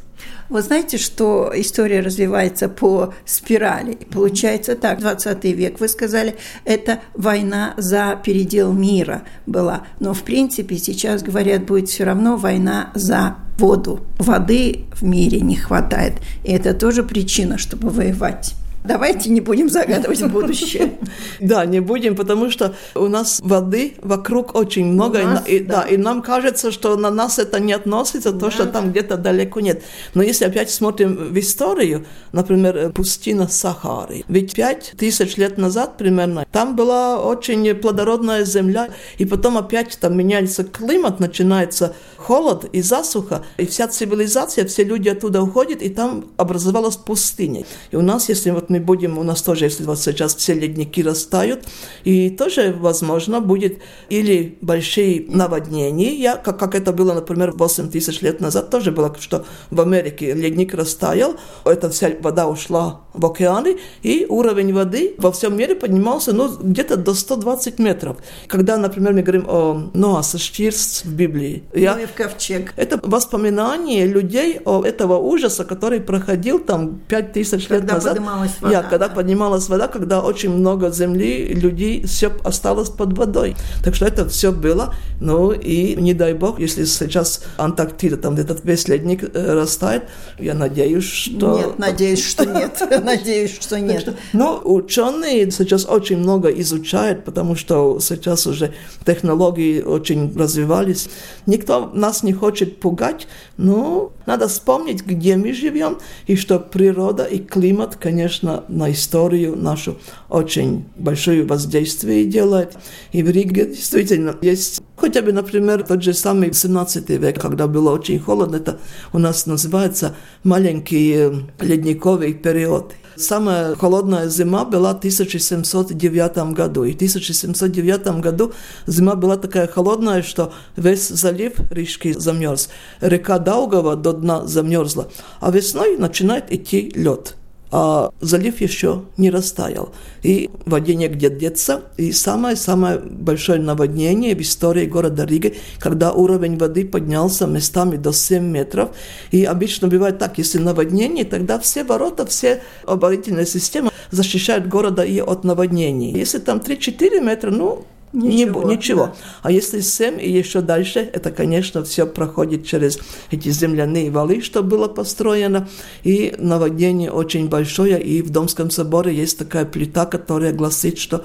Вы 0.54 0.62
знаете, 0.62 0.98
что 0.98 1.50
история 1.52 1.98
развивается 1.98 2.68
по 2.68 3.12
спирали. 3.24 3.98
Получается 4.12 4.76
так, 4.76 5.00
20 5.00 5.42
век, 5.46 5.80
вы 5.80 5.88
сказали, 5.88 6.36
это 6.64 7.00
война 7.12 7.74
за 7.76 8.16
передел 8.24 8.72
мира 8.72 9.24
была. 9.46 9.82
Но, 9.98 10.14
в 10.14 10.22
принципе, 10.22 10.76
сейчас, 10.76 11.24
говорят, 11.24 11.66
будет 11.66 11.88
все 11.88 12.04
равно 12.04 12.36
война 12.36 12.92
за 12.94 13.34
воду. 13.58 14.06
Воды 14.20 14.84
в 14.94 15.02
мире 15.02 15.40
не 15.40 15.56
хватает. 15.56 16.20
И 16.44 16.52
это 16.52 16.72
тоже 16.72 17.02
причина, 17.02 17.58
чтобы 17.58 17.90
воевать. 17.90 18.54
Давайте 18.84 19.30
не 19.30 19.40
будем 19.40 19.70
загадывать 19.70 20.22
будущее. 20.30 20.92
Да, 21.40 21.64
не 21.66 21.80
будем, 21.80 22.16
потому 22.16 22.50
что 22.50 22.74
у 22.94 23.08
нас 23.08 23.40
воды 23.42 23.94
вокруг 24.02 24.54
очень 24.54 24.86
много, 24.86 25.42
и, 25.46 25.60
да. 25.60 25.82
и 25.82 25.96
нам 25.96 26.22
кажется, 26.22 26.70
что 26.70 26.96
на 26.96 27.10
нас 27.10 27.38
это 27.38 27.60
не 27.60 27.72
относится, 27.72 28.32
то, 28.32 28.50
что 28.50 28.66
там 28.66 28.90
где-то 28.90 29.16
далеко 29.16 29.60
нет. 29.60 29.82
Но 30.14 30.22
если 30.22 30.44
опять 30.44 30.70
смотрим 30.70 31.16
в 31.16 31.38
историю, 31.38 32.04
например, 32.32 32.92
пустина 32.92 33.48
Сахары, 33.48 34.24
ведь 34.28 34.54
пять 34.54 34.92
тысяч 34.96 35.36
лет 35.36 35.58
назад 35.58 35.96
примерно, 35.96 36.46
там 36.52 36.76
была 36.76 37.20
очень 37.20 37.74
плодородная 37.74 38.44
земля, 38.44 38.88
и 39.18 39.24
потом 39.24 39.56
опять 39.56 39.98
там 40.00 40.16
меняется 40.16 40.64
климат, 40.64 41.20
начинается 41.20 41.94
холод 42.16 42.64
и 42.72 42.82
засуха, 42.82 43.44
и 43.56 43.66
вся 43.66 43.88
цивилизация, 43.88 44.66
все 44.66 44.84
люди 44.84 45.08
оттуда 45.08 45.42
уходят, 45.42 45.82
и 45.82 45.88
там 45.88 46.26
образовалась 46.36 46.96
пустыня. 46.96 47.64
И 47.90 47.96
у 47.96 48.02
нас, 48.02 48.28
если 48.28 48.50
вот 48.50 48.70
мы 48.74 48.80
будем, 48.80 49.18
у 49.18 49.22
нас 49.22 49.42
тоже, 49.42 49.66
если 49.66 49.84
вот 49.84 50.00
сейчас 50.00 50.34
все 50.34 50.54
ледники 50.54 51.02
растают, 51.02 51.64
и 52.02 52.30
тоже, 52.30 52.74
возможно, 52.76 53.40
будет 53.40 53.78
или 54.08 54.58
большие 54.60 55.26
наводнения, 55.28 56.36
как, 56.36 56.58
как 56.58 56.74
это 56.74 56.92
было, 56.92 57.14
например, 57.14 57.52
8 57.52 57.90
тысяч 57.90 58.22
лет 58.22 58.40
назад, 58.40 58.70
тоже 58.70 58.90
было, 58.90 59.14
что 59.20 59.44
в 59.70 59.80
Америке 59.80 60.34
ледник 60.34 60.74
растаял, 60.74 61.36
эта 61.64 61.88
вся 61.88 62.10
вода 62.20 62.48
ушла 62.48 63.00
в 63.12 63.24
океаны, 63.24 63.78
и 64.02 64.26
уровень 64.28 64.74
воды 64.74 65.14
во 65.18 65.30
всем 65.30 65.56
мире 65.56 65.74
поднимался 65.76 66.32
ну, 66.32 66.48
где-то 66.48 66.96
до 66.96 67.14
120 67.14 67.78
метров. 67.78 68.16
Когда, 68.48 68.76
например, 68.76 69.12
мы 69.12 69.22
говорим 69.22 69.44
о 69.48 69.90
Ноаса 69.94 70.38
Штирс 70.38 71.02
в 71.04 71.14
Библии, 71.14 71.62
я, 71.74 71.98
ковчег. 72.16 72.72
Это 72.76 72.98
воспоминание 73.02 74.06
людей 74.06 74.60
о 74.64 74.82
этого 74.82 75.18
ужаса, 75.18 75.64
который 75.64 76.00
проходил 76.00 76.58
там 76.58 77.00
5000 77.08 77.70
лет 77.70 77.84
назад. 77.84 78.18
Вода, 78.64 78.76
Я, 78.78 78.82
когда 78.82 79.08
да. 79.08 79.14
поднималась 79.14 79.68
вода, 79.68 79.88
когда 79.88 80.22
очень 80.22 80.50
много 80.50 80.90
земли, 80.90 81.48
людей, 81.48 82.06
все 82.06 82.32
осталось 82.42 82.88
под 82.88 83.16
водой. 83.16 83.56
Так 83.82 83.94
что 83.94 84.06
это 84.06 84.26
все 84.26 84.52
было. 84.52 84.94
Ну 85.20 85.52
и 85.52 85.94
не 85.96 86.14
дай 86.14 86.32
бог, 86.32 86.58
если 86.58 86.84
сейчас 86.86 87.44
Антарктида, 87.58 88.16
там 88.16 88.34
где-то 88.34 88.56
весь 88.64 88.88
ледник 88.88 89.22
э, 89.22 89.52
растает, 89.52 90.04
я 90.38 90.54
надеюсь, 90.54 91.04
что... 91.04 91.58
Нет, 91.58 91.78
надеюсь, 91.78 92.24
что 92.24 92.46
нет. 92.46 92.82
Надеюсь, 93.04 93.54
что 93.60 93.78
нет. 93.78 94.16
Ну, 94.32 94.60
ученые 94.64 95.50
сейчас 95.50 95.84
очень 95.84 96.16
много 96.16 96.48
изучают, 96.48 97.24
потому 97.24 97.56
что 97.56 98.00
сейчас 98.00 98.46
уже 98.46 98.72
технологии 99.04 99.82
очень 99.82 100.34
развивались. 100.36 101.10
Никто 101.44 101.90
нас 101.92 102.22
не 102.22 102.32
хочет 102.32 102.80
пугать, 102.80 103.26
но 103.58 104.12
надо 104.26 104.48
вспомнить, 104.48 105.04
где 105.04 105.36
мы 105.36 105.52
живем, 105.52 105.98
и 106.26 106.36
что 106.36 106.58
природа 106.58 107.24
и 107.24 107.38
климат, 107.38 107.96
конечно, 107.96 108.53
на 108.68 108.92
историю 108.92 109.56
нашу 109.56 109.96
очень 110.28 110.84
большое 110.96 111.44
воздействие 111.44 112.24
делает. 112.24 112.76
И 113.12 113.22
в 113.22 113.30
Риге 113.30 113.66
действительно 113.66 114.36
есть 114.42 114.80
Хотя 114.96 115.22
бы, 115.22 115.32
например, 115.32 115.82
тот 115.82 116.02
же 116.02 116.14
самый 116.14 116.52
17 116.54 117.10
век, 117.10 117.40
когда 117.40 117.66
было 117.66 117.90
очень 117.90 118.18
холодно, 118.18 118.56
это 118.56 118.78
у 119.12 119.18
нас 119.18 119.46
называется 119.46 120.14
маленький 120.44 121.12
э, 121.14 121.32
ледниковый 121.60 122.32
период. 122.32 122.92
Самая 123.16 123.74
холодная 123.76 124.28
зима 124.28 124.64
была 124.64 124.94
в 124.94 124.98
1709 124.98 126.54
году. 126.54 126.84
И 126.84 126.92
в 126.92 126.96
1709 126.96 128.20
году 128.20 128.52
зима 128.86 129.14
была 129.14 129.36
такая 129.36 129.66
холодная, 129.66 130.22
что 130.22 130.52
весь 130.76 131.08
залив 131.08 131.52
Рижский 131.70 132.12
замерз. 132.12 132.68
Река 133.00 133.38
Даугава 133.38 133.96
до 133.96 134.12
дна 134.12 134.46
замерзла. 134.46 135.08
А 135.40 135.50
весной 135.50 135.96
начинает 135.96 136.52
идти 136.52 136.92
лед 136.94 137.36
а 137.76 138.12
залив 138.20 138.60
еще 138.60 139.02
не 139.16 139.30
растаял. 139.30 139.92
И 140.22 140.48
воде 140.64 140.94
негде 140.94 141.28
деться. 141.28 141.82
И 141.96 142.12
самое-самое 142.12 143.00
большое 143.00 143.60
наводнение 143.60 144.36
в 144.36 144.40
истории 144.42 144.86
города 144.86 145.24
Риги, 145.24 145.56
когда 145.80 146.12
уровень 146.12 146.56
воды 146.56 146.86
поднялся 146.86 147.48
местами 147.48 147.96
до 147.96 148.12
7 148.12 148.44
метров. 148.44 148.90
И 149.32 149.42
обычно 149.42 149.88
бывает 149.88 150.20
так, 150.20 150.38
если 150.38 150.58
наводнение, 150.58 151.24
тогда 151.24 151.58
все 151.58 151.82
ворота, 151.82 152.24
все 152.26 152.62
оборонительные 152.86 153.46
системы 153.46 153.90
защищают 154.12 154.68
города 154.68 155.02
и 155.02 155.18
от 155.18 155.42
наводнений. 155.42 156.12
Если 156.16 156.38
там 156.38 156.58
3-4 156.58 157.20
метра, 157.20 157.50
ну, 157.50 157.84
Ничего. 158.14 158.62
Не, 158.62 158.76
ничего. 158.76 159.06
Да. 159.06 159.14
А 159.42 159.50
если 159.50 159.80
7 159.80 160.20
и 160.22 160.30
еще 160.30 160.60
дальше, 160.60 161.00
это, 161.00 161.32
конечно, 161.32 161.82
все 161.82 162.06
проходит 162.06 162.64
через 162.64 162.98
эти 163.32 163.48
земляные 163.48 164.10
валы, 164.10 164.40
что 164.40 164.62
было 164.62 164.86
построено. 164.86 165.68
И 166.04 166.34
наводнение 166.38 167.10
очень 167.10 167.48
большое. 167.48 168.00
И 168.00 168.22
в 168.22 168.30
Домском 168.30 168.70
соборе 168.70 169.12
есть 169.14 169.38
такая 169.38 169.64
плита, 169.64 170.06
которая 170.06 170.52
гласит, 170.52 170.98
что 170.98 171.24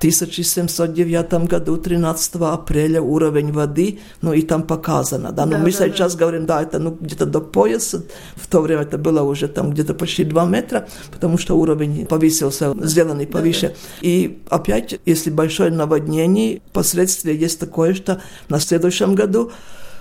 1709 0.00 1.46
году, 1.46 1.76
13 1.76 2.36
апреля, 2.36 3.02
уровень 3.02 3.52
воды, 3.52 3.98
ну 4.22 4.32
и 4.32 4.40
там 4.40 4.62
показано, 4.62 5.30
да, 5.30 5.44
но 5.44 5.52
да, 5.52 5.58
мы 5.58 5.64
да, 5.66 5.72
сейчас 5.72 6.14
да. 6.14 6.20
говорим, 6.20 6.46
да, 6.46 6.62
это 6.62 6.78
ну 6.78 6.96
где-то 6.98 7.26
до 7.26 7.40
пояса, 7.40 8.02
в 8.34 8.46
то 8.46 8.62
время 8.62 8.82
это 8.82 8.96
было 8.96 9.20
уже 9.20 9.46
там 9.46 9.72
где-то 9.72 9.92
почти 9.92 10.24
2 10.24 10.46
метра, 10.46 10.88
потому 11.12 11.36
что 11.36 11.58
уровень 11.58 12.06
повысился, 12.06 12.74
сделанный 12.80 13.26
повыше. 13.26 13.68
Да, 13.68 13.74
да. 13.74 13.74
И 14.00 14.38
опять, 14.48 14.98
если 15.04 15.28
большое 15.28 15.70
наводнение, 15.70 16.62
последствия 16.72 17.36
есть 17.36 17.60
такое, 17.60 17.92
что 17.92 18.22
на 18.48 18.58
следующем 18.58 19.14
году 19.14 19.52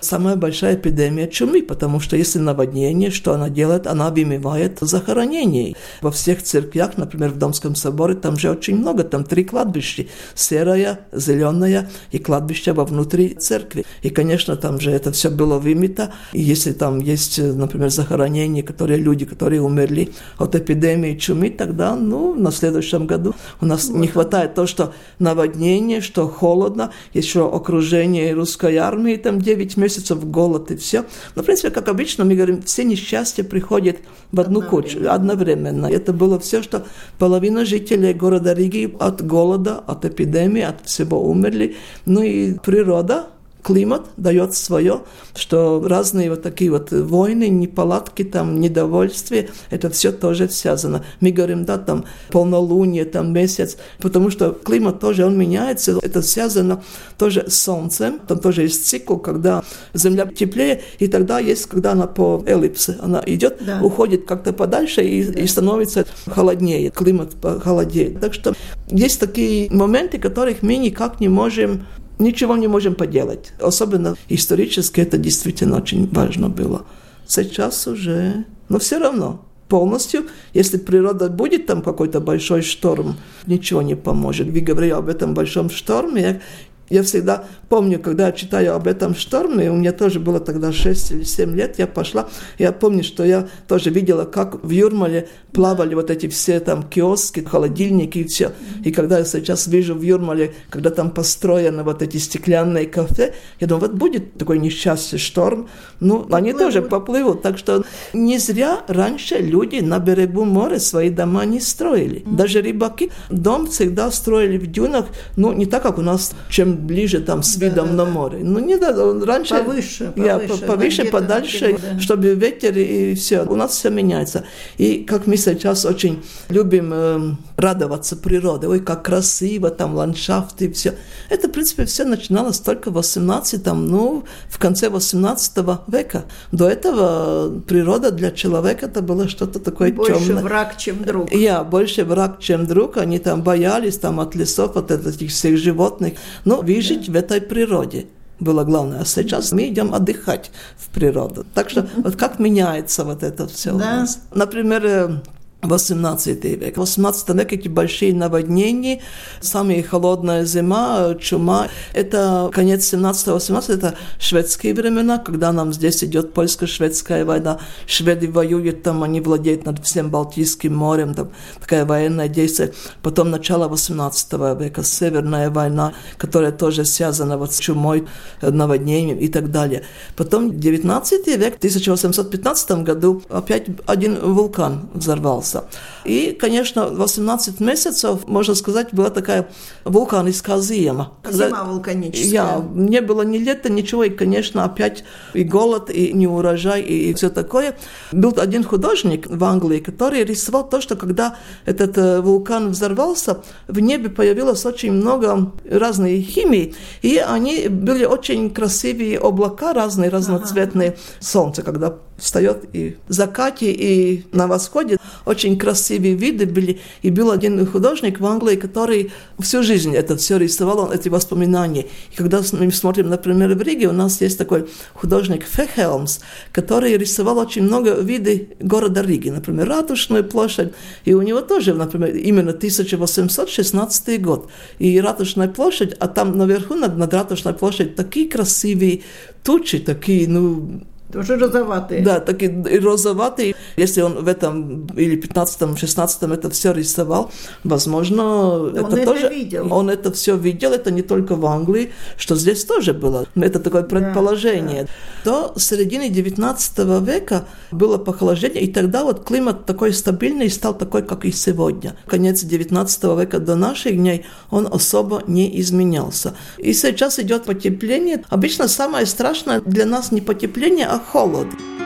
самая 0.01 0.35
большая 0.35 0.75
эпидемия 0.75 1.27
чумы, 1.27 1.61
потому 1.61 1.99
что 1.99 2.15
если 2.15 2.39
наводнение, 2.39 3.11
что 3.11 3.33
она 3.33 3.49
делает? 3.49 3.87
Она 3.87 4.09
вымывает 4.09 4.77
захоронений. 4.81 5.75
Во 6.01 6.11
всех 6.11 6.41
церквях, 6.43 6.97
например, 6.97 7.31
в 7.31 7.37
Домском 7.37 7.75
соборе, 7.75 8.15
там 8.15 8.37
же 8.37 8.49
очень 8.49 8.77
много, 8.77 9.03
там 9.03 9.23
три 9.23 9.43
кладбища. 9.43 10.05
Серое, 10.35 11.01
зеленое 11.11 11.89
и 12.11 12.19
кладбище 12.19 12.73
во 12.73 12.85
внутри 12.85 13.29
церкви. 13.29 13.85
И, 14.01 14.09
конечно, 14.09 14.55
там 14.55 14.79
же 14.79 14.91
это 14.91 15.11
все 15.11 15.29
было 15.29 15.59
вымито. 15.59 16.13
И 16.33 16.41
если 16.41 16.71
там 16.71 16.99
есть, 16.99 17.39
например, 17.39 17.89
захоронения, 17.89 18.63
которые 18.63 18.99
люди, 18.99 19.25
которые 19.25 19.61
умерли 19.61 20.11
от 20.37 20.55
эпидемии 20.55 21.17
чумы, 21.17 21.49
тогда, 21.49 21.95
ну, 21.95 22.35
на 22.35 22.51
следующем 22.51 23.05
году 23.05 23.35
у 23.61 23.65
нас 23.65 23.89
не 23.89 24.07
хватает 24.07 24.55
то, 24.55 24.65
что 24.65 24.93
наводнение, 25.19 26.01
что 26.01 26.27
холодно, 26.27 26.91
еще 27.13 27.49
окружение 27.53 28.33
русской 28.33 28.77
армии, 28.77 29.15
там 29.15 29.39
9 29.39 29.77
месяцев 29.77 29.88
месяцев 29.89 30.29
голод 30.29 30.71
и 30.71 30.75
все. 30.75 31.03
Но, 31.35 31.41
в 31.41 31.45
принципе, 31.45 31.71
как 31.71 31.89
обычно, 31.89 32.25
мы 32.25 32.35
говорим, 32.35 32.61
все 32.61 32.83
несчастья 32.83 33.43
приходят 33.43 33.97
в 34.31 34.39
одну 34.39 34.61
кучу, 34.61 34.99
одновременно. 35.09 35.87
Это 35.87 36.13
было 36.13 36.39
все, 36.39 36.61
что 36.61 36.85
половина 37.17 37.65
жителей 37.65 38.13
города 38.13 38.53
Риги 38.53 38.95
от 38.99 39.25
голода, 39.25 39.79
от 39.87 40.05
эпидемии, 40.05 40.61
от 40.61 40.85
всего 40.85 41.23
умерли. 41.23 41.75
Ну 42.05 42.21
и 42.21 42.53
природа 42.53 43.27
климат 43.63 44.07
дает 44.17 44.53
свое, 44.53 45.01
что 45.35 45.83
разные 45.85 46.29
вот 46.29 46.41
такие 46.41 46.71
вот 46.71 46.91
войны, 46.91 47.49
неполадки, 47.49 48.23
там, 48.23 48.59
недовольствие, 48.59 49.49
это 49.69 49.89
все 49.89 50.11
тоже 50.11 50.49
связано. 50.49 51.05
Мы 51.19 51.31
говорим, 51.31 51.65
да, 51.65 51.77
там 51.77 52.05
полнолуние, 52.31 53.05
там 53.05 53.33
месяц, 53.33 53.77
потому 53.99 54.29
что 54.29 54.51
климат 54.51 54.99
тоже, 54.99 55.25
он 55.25 55.37
меняется, 55.37 55.99
это 56.01 56.21
связано 56.21 56.83
тоже 57.17 57.45
с 57.47 57.55
солнцем, 57.55 58.19
там 58.27 58.39
тоже 58.39 58.63
есть 58.63 58.87
цикл, 58.87 59.17
когда 59.17 59.63
земля 59.93 60.25
теплее, 60.25 60.81
и 60.99 61.07
тогда 61.07 61.39
есть, 61.39 61.65
когда 61.65 61.91
она 61.91 62.07
по 62.07 62.43
эллипсе, 62.45 62.97
она 63.01 63.21
идет, 63.25 63.57
да. 63.65 63.81
уходит 63.81 64.25
как-то 64.25 64.53
подальше 64.53 65.03
и, 65.03 65.23
да. 65.23 65.39
и 65.39 65.47
становится 65.47 66.05
холоднее, 66.27 66.89
климат 66.91 67.35
холодеет. 67.63 68.19
Так 68.19 68.33
что 68.33 68.53
есть 68.89 69.19
такие 69.19 69.69
моменты, 69.71 70.17
которых 70.17 70.61
мы 70.61 70.77
никак 70.77 71.19
не 71.19 71.27
можем 71.27 71.85
ничего 72.19 72.55
не 72.55 72.67
можем 72.67 72.95
поделать. 72.95 73.53
Особенно 73.59 74.15
исторически 74.29 75.01
это 75.01 75.17
действительно 75.17 75.77
очень 75.77 76.07
важно 76.11 76.49
было. 76.49 76.85
Сейчас 77.27 77.87
уже, 77.87 78.45
но 78.69 78.79
все 78.79 78.99
равно 78.99 79.45
полностью, 79.67 80.25
если 80.53 80.77
природа 80.77 81.29
будет 81.29 81.67
там 81.67 81.81
какой-то 81.81 82.19
большой 82.19 82.61
шторм, 82.61 83.17
ничего 83.45 83.81
не 83.81 83.95
поможет. 83.95 84.47
Вы 84.47 84.59
говорили 84.59 84.91
об 84.91 85.07
этом 85.07 85.33
большом 85.33 85.69
шторме, 85.69 86.41
я 86.89 87.03
всегда 87.03 87.45
помню, 87.69 87.99
когда 87.99 88.27
я 88.27 88.31
читаю 88.31 88.75
об 88.75 88.87
этом 88.87 89.15
шторме, 89.15 89.71
у 89.71 89.75
меня 89.75 89.91
тоже 89.91 90.19
было 90.19 90.39
тогда 90.39 90.71
6 90.71 91.11
или 91.11 91.23
7 91.23 91.55
лет, 91.55 91.79
я 91.79 91.87
пошла, 91.87 92.29
я 92.57 92.71
помню, 92.71 93.03
что 93.03 93.23
я 93.23 93.47
тоже 93.67 93.89
видела, 93.89 94.25
как 94.25 94.63
в 94.63 94.69
Юрмале 94.69 95.27
плавали 95.51 95.95
вот 95.95 96.09
эти 96.09 96.27
все 96.27 96.59
там 96.59 96.83
киоски, 96.83 97.41
холодильники 97.41 98.19
и 98.19 98.23
все. 98.23 98.51
И 98.83 98.91
когда 98.91 99.19
я 99.19 99.25
сейчас 99.25 99.67
вижу 99.67 99.95
в 99.95 100.01
Юрмале, 100.01 100.53
когда 100.69 100.89
там 100.89 101.11
построены 101.11 101.83
вот 101.83 102.01
эти 102.01 102.17
стеклянные 102.17 102.85
кафе, 102.85 103.33
я 103.59 103.67
думаю, 103.67 103.89
вот 103.89 103.97
будет 103.97 104.37
такой 104.37 104.59
несчастный 104.59 105.19
шторм, 105.19 105.67
ну, 105.99 106.19
поплывут. 106.19 106.33
они 106.33 106.53
тоже 106.53 106.81
поплывут. 106.81 107.41
Так 107.41 107.57
что 107.57 107.83
не 108.13 108.37
зря 108.37 108.81
раньше 108.87 109.35
люди 109.35 109.79
на 109.79 109.99
берегу 109.99 110.45
моря 110.45 110.79
свои 110.79 111.09
дома 111.09 111.45
не 111.45 111.59
строили. 111.59 112.23
Даже 112.25 112.61
рыбаки 112.61 113.11
дом 113.29 113.67
всегда 113.67 114.11
строили 114.11 114.57
в 114.57 114.67
дюнах, 114.67 115.05
ну, 115.35 115.53
не 115.53 115.65
так, 115.65 115.83
как 115.83 115.97
у 115.97 116.01
нас, 116.01 116.33
чем 116.49 116.78
ближе 116.79 117.19
там 117.19 117.43
с 117.43 117.57
видом 117.57 117.89
да, 117.89 118.03
на 118.03 118.05
море. 118.05 118.39
Ну, 118.41 118.59
не 118.59 118.77
да, 118.77 118.93
раньше... 119.25 119.55
Повыше, 119.55 120.13
я, 120.15 120.39
повыше, 120.39 120.65
повыше 120.65 121.05
подальше, 121.05 121.67
берегу, 121.67 121.79
да. 121.93 121.99
чтобы 121.99 122.33
ветер 122.33 122.77
и 122.77 123.15
все. 123.15 123.43
У 123.43 123.55
нас 123.55 123.71
все 123.71 123.89
меняется. 123.89 124.45
И 124.77 125.03
как 125.03 125.27
мы 125.27 125.37
сейчас 125.37 125.85
очень 125.85 126.23
любим 126.49 126.91
э, 126.93 127.35
радоваться 127.57 128.15
природе, 128.15 128.67
ой, 128.67 128.79
как 128.79 129.03
красиво, 129.03 129.69
там 129.69 129.95
ландшафты 129.95 130.65
и 130.65 130.71
все. 130.71 130.95
Это, 131.29 131.47
в 131.47 131.51
принципе, 131.51 131.85
все 131.85 132.05
начиналось 132.05 132.59
только 132.59 132.91
в 132.91 132.93
18 132.93 133.65
ну, 133.73 134.23
в 134.49 134.57
конце 134.57 134.89
18 134.89 135.57
века. 135.87 136.25
До 136.51 136.67
этого 136.67 137.59
природа 137.61 138.11
для 138.11 138.31
человека 138.31 138.85
это 138.85 139.01
было 139.01 139.27
что-то 139.27 139.59
такое 139.59 139.91
больше 139.91 140.13
темное. 140.13 140.27
Больше 140.27 140.43
враг, 140.43 140.77
чем 140.77 141.03
друг. 141.03 141.31
Я, 141.33 141.63
больше 141.63 142.03
враг, 142.03 142.39
чем 142.39 142.65
друг. 142.65 142.97
Они 142.97 143.19
там 143.19 143.41
боялись 143.41 143.97
там 143.97 144.19
от 144.19 144.35
лесов, 144.35 144.77
от 144.77 144.91
этих 144.91 145.31
всех 145.31 145.57
животных. 145.57 146.13
Но 146.45 146.61
выжить 146.69 147.07
да. 147.07 147.13
в 147.13 147.15
этой 147.15 147.41
природе 147.41 148.07
было 148.39 148.63
главное. 148.63 149.01
А 149.01 149.05
сейчас 149.05 149.51
мы 149.51 149.67
идем 149.67 149.93
отдыхать 149.93 150.51
в 150.77 150.89
природу. 150.89 151.45
Так 151.53 151.69
что 151.69 151.87
вот 151.97 152.15
как 152.15 152.39
меняется 152.39 153.03
вот 153.03 153.23
это 153.23 153.47
все. 153.47 153.73
Да. 153.73 154.05
Например, 154.33 154.85
э, 154.85 155.21
18 155.61 156.43
век. 156.45 156.77
В 156.77 156.79
18 156.79 157.29
веке 157.29 157.55
эти 157.57 157.67
большие 157.67 158.13
наводнения, 158.13 159.01
самая 159.41 159.83
холодная 159.83 160.45
зима, 160.45 161.15
чума. 161.19 161.67
Это 161.93 162.49
конец 162.53 162.93
17-18, 162.93 163.73
это 163.73 163.95
шведские 164.19 164.73
времена, 164.73 165.17
когда 165.17 165.51
нам 165.51 165.73
здесь 165.73 166.01
идет 166.03 166.33
польско-шведская 166.33 167.25
война. 167.25 167.59
Шведы 167.87 168.31
воюют 168.31 168.83
там, 168.83 169.03
они 169.03 169.19
владеют 169.19 169.65
над 169.65 169.83
всем 169.85 170.09
Балтийским 170.09 170.73
морем, 170.73 171.13
там 171.13 171.31
такая 171.59 171.85
военная 171.85 172.29
действие. 172.29 172.73
Потом 173.01 173.29
начало 173.29 173.67
18 173.67 174.33
века, 174.59 174.83
Северная 174.83 175.49
война, 175.49 175.93
которая 176.17 176.53
тоже 176.53 176.85
связана 176.85 177.37
вот 177.37 177.53
с 177.53 177.59
чумой, 177.59 178.07
наводнением 178.41 179.17
и 179.17 179.27
так 179.27 179.51
далее. 179.51 179.83
Потом 180.15 180.57
19 180.57 181.27
век, 181.27 181.55
в 181.55 181.57
1815 181.57 182.71
году 182.83 183.21
опять 183.29 183.65
один 183.85 184.17
вулкан 184.19 184.89
взорвался 184.93 185.48
пожалуйста. 185.49 185.65
И, 186.05 186.37
конечно, 186.39 186.87
18 186.87 187.59
месяцев, 187.59 188.27
можно 188.27 188.55
сказать, 188.55 188.93
была 188.93 189.09
такая 189.09 189.47
вулканистская 189.85 190.59
зима. 190.59 191.13
Зима 191.29 191.63
вулканическая. 191.63 192.31
Я, 192.31 192.65
не 192.73 193.01
было 193.01 193.23
ни 193.23 193.37
лета, 193.37 193.71
ничего, 193.71 194.03
и, 194.03 194.09
конечно, 194.09 194.63
опять 194.63 195.03
и 195.33 195.43
голод, 195.43 195.89
и 195.89 196.13
неурожай, 196.13 196.81
и, 196.81 197.09
и 197.09 197.13
все 197.13 197.29
такое. 197.29 197.75
Был 198.11 198.33
один 198.37 198.63
художник 198.63 199.27
в 199.27 199.43
Англии, 199.43 199.79
который 199.79 200.23
рисовал 200.23 200.69
то, 200.69 200.81
что 200.81 200.95
когда 200.95 201.35
этот 201.65 201.97
э, 201.97 202.21
вулкан 202.21 202.69
взорвался, 202.69 203.41
в 203.67 203.79
небе 203.79 204.09
появилось 204.09 204.65
очень 204.65 204.91
много 204.91 205.51
разной 205.69 206.21
химии, 206.21 206.73
и 207.01 207.17
они 207.17 207.67
были 207.67 208.05
очень 208.05 208.49
красивые 208.49 209.19
облака 209.19 209.73
разные, 209.73 210.09
разноцветные. 210.09 210.89
Ага. 210.89 210.99
Солнце, 211.19 211.63
когда 211.63 211.95
встает 212.19 212.65
и 212.73 212.97
в 213.07 213.13
закате, 213.13 213.71
и 213.71 214.25
на 214.31 214.47
восходе. 214.47 214.97
Очень 215.25 215.57
красивые 215.57 216.15
виды 216.15 216.45
были. 216.45 216.79
И 217.01 217.11
был 217.11 217.31
один 217.31 217.65
художник 217.65 218.19
в 218.19 218.25
Англии, 218.25 218.55
который 218.55 219.11
всю 219.39 219.63
жизнь 219.63 219.95
это 219.95 220.17
все 220.17 220.37
рисовал, 220.37 220.79
он, 220.79 220.91
эти 220.91 221.09
воспоминания. 221.09 221.87
И 222.11 222.15
когда 222.15 222.41
мы 222.53 222.71
смотрим, 222.71 223.09
например, 223.09 223.55
в 223.55 223.61
Риге, 223.61 223.87
у 223.87 223.93
нас 223.93 224.21
есть 224.21 224.37
такой 224.37 224.67
художник 224.93 225.43
Фехелмс, 225.43 226.19
который 226.51 226.97
рисовал 226.97 227.37
очень 227.37 227.63
много 227.63 227.93
видов 227.93 228.47
города 228.59 229.01
Риги, 229.01 229.29
например, 229.29 229.67
Ратушную 229.67 230.23
площадь. 230.23 230.73
И 231.05 231.13
у 231.13 231.21
него 231.21 231.41
тоже, 231.41 231.73
например, 231.73 232.15
именно 232.15 232.51
1816 232.51 234.21
год. 234.21 234.49
И 234.79 234.99
Ратушная 234.99 235.47
площадь, 235.47 235.95
а 235.99 236.07
там 236.07 236.37
наверху 236.37 236.75
над, 236.75 236.97
над 236.97 237.13
Ратушной 237.13 237.53
площадью 237.53 237.95
такие 237.95 238.29
красивые 238.29 239.01
тучи, 239.43 239.79
такие, 239.79 240.27
ну, 240.27 240.81
Тоже 241.11 241.37
розоватые. 241.37 242.03
Да, 242.03 242.19
такие 242.19 242.63
розоватые. 242.79 243.55
Если 243.77 244.01
он 244.01 244.23
в 244.23 244.27
этом 244.27 244.85
или 244.95 245.17
15-м, 245.17 245.73
16-м 245.73 246.33
это 246.33 246.49
все 246.49 246.71
рисовал, 246.71 247.31
возможно, 247.63 248.23
он 248.23 248.75
это, 248.75 248.95
это 248.95 249.05
тоже... 249.05 249.29
видел. 249.29 249.73
Он 249.73 249.89
это 249.89 250.11
все 250.11 250.37
видел, 250.37 250.71
это 250.71 250.91
не 250.91 251.01
только 251.01 251.35
в 251.35 251.45
Англии, 251.45 251.91
что 252.17 252.35
здесь 252.35 252.63
тоже 252.63 252.93
было. 252.93 253.25
Это 253.35 253.59
такое 253.59 253.83
предположение. 253.83 254.87
До 255.25 255.53
середины 255.57 256.09
19 256.09 256.77
века 257.01 257.45
было 257.71 257.97
похолодание, 257.97 258.61
и 258.61 258.71
тогда 258.71 259.03
вот 259.03 259.23
климат 259.25 259.65
такой 259.65 259.93
стабильный 259.93 260.49
стал 260.49 260.77
такой, 260.77 261.01
как 261.01 261.25
и 261.25 261.31
сегодня. 261.31 261.95
Конец 262.05 262.43
19 262.43 263.03
века 263.19 263.39
до 263.39 263.55
наших 263.55 263.95
дней 263.95 264.25
он 264.51 264.67
особо 264.71 265.23
не 265.27 265.59
изменялся. 265.59 266.35
И 266.57 266.73
сейчас 266.73 267.19
идет 267.19 267.45
потепление. 267.45 268.23
Обычно 268.29 268.67
самое 268.67 269.05
страшное 269.05 269.61
для 269.61 269.85
нас 269.85 270.11
не 270.11 270.21
потепление, 270.21 270.85
а 270.85 270.98
холод. 270.99 271.78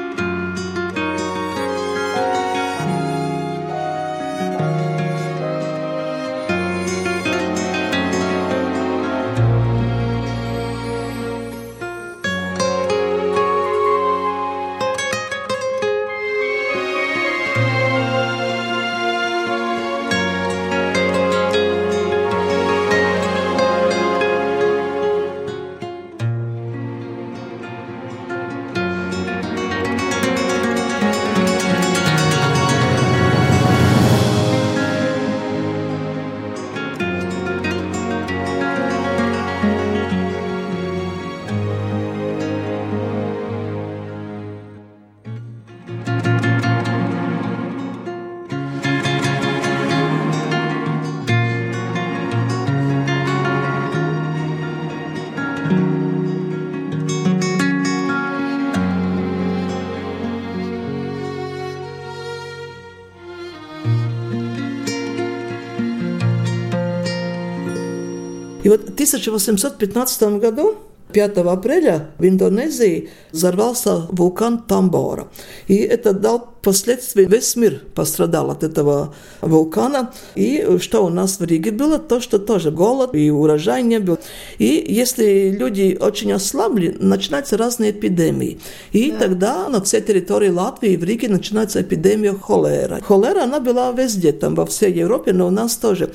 И 68.64 68.70
вот 68.70 68.82
в 68.90 68.94
1815 68.94 70.40
году 70.40 70.76
5 71.14 71.38
апреля 71.38 72.10
в 72.18 72.26
Индонезии 72.26 73.10
взорвался 73.32 74.08
вулкан 74.10 74.60
Тамбора. 74.60 75.28
И 75.68 75.76
это 75.76 76.14
дал 76.14 76.54
впоследствии 76.60 77.26
весь 77.26 77.56
мир 77.56 77.82
пострадал 77.94 78.50
от 78.50 78.64
этого 78.64 79.14
вулкана. 79.42 80.14
И 80.36 80.78
что 80.80 81.06
у 81.06 81.10
нас 81.10 81.40
в 81.40 81.44
Риге 81.44 81.72
было, 81.72 82.00
то, 82.00 82.20
что 82.20 82.40
тоже 82.40 82.72
голод 82.72 83.14
и 83.14 83.30
урожай 83.30 83.84
не 83.84 84.00
был. 84.00 84.18
И 84.58 84.86
если 84.88 85.52
люди 85.52 85.98
очень 86.00 86.32
ослабли, 86.32 86.96
начинаются 87.00 87.58
разные 87.58 87.92
эпидемии. 87.92 88.60
И 88.92 89.12
да. 89.12 89.20
тогда 89.20 89.70
на 89.70 89.82
всей 89.82 90.02
территории 90.02 90.50
Латвии 90.50 90.96
в 90.96 91.04
Риге 91.04 91.28
начинается 91.30 91.82
эпидемия 91.82 92.34
холера. 92.34 93.02
Холера, 93.02 93.44
она 93.44 93.60
была 93.60 93.92
везде, 93.92 94.32
там 94.32 94.56
во 94.56 94.66
всей 94.66 94.94
Европе, 94.94 95.34
но 95.34 95.48
у 95.48 95.52
нас 95.52 95.76
тоже. 95.76 96.12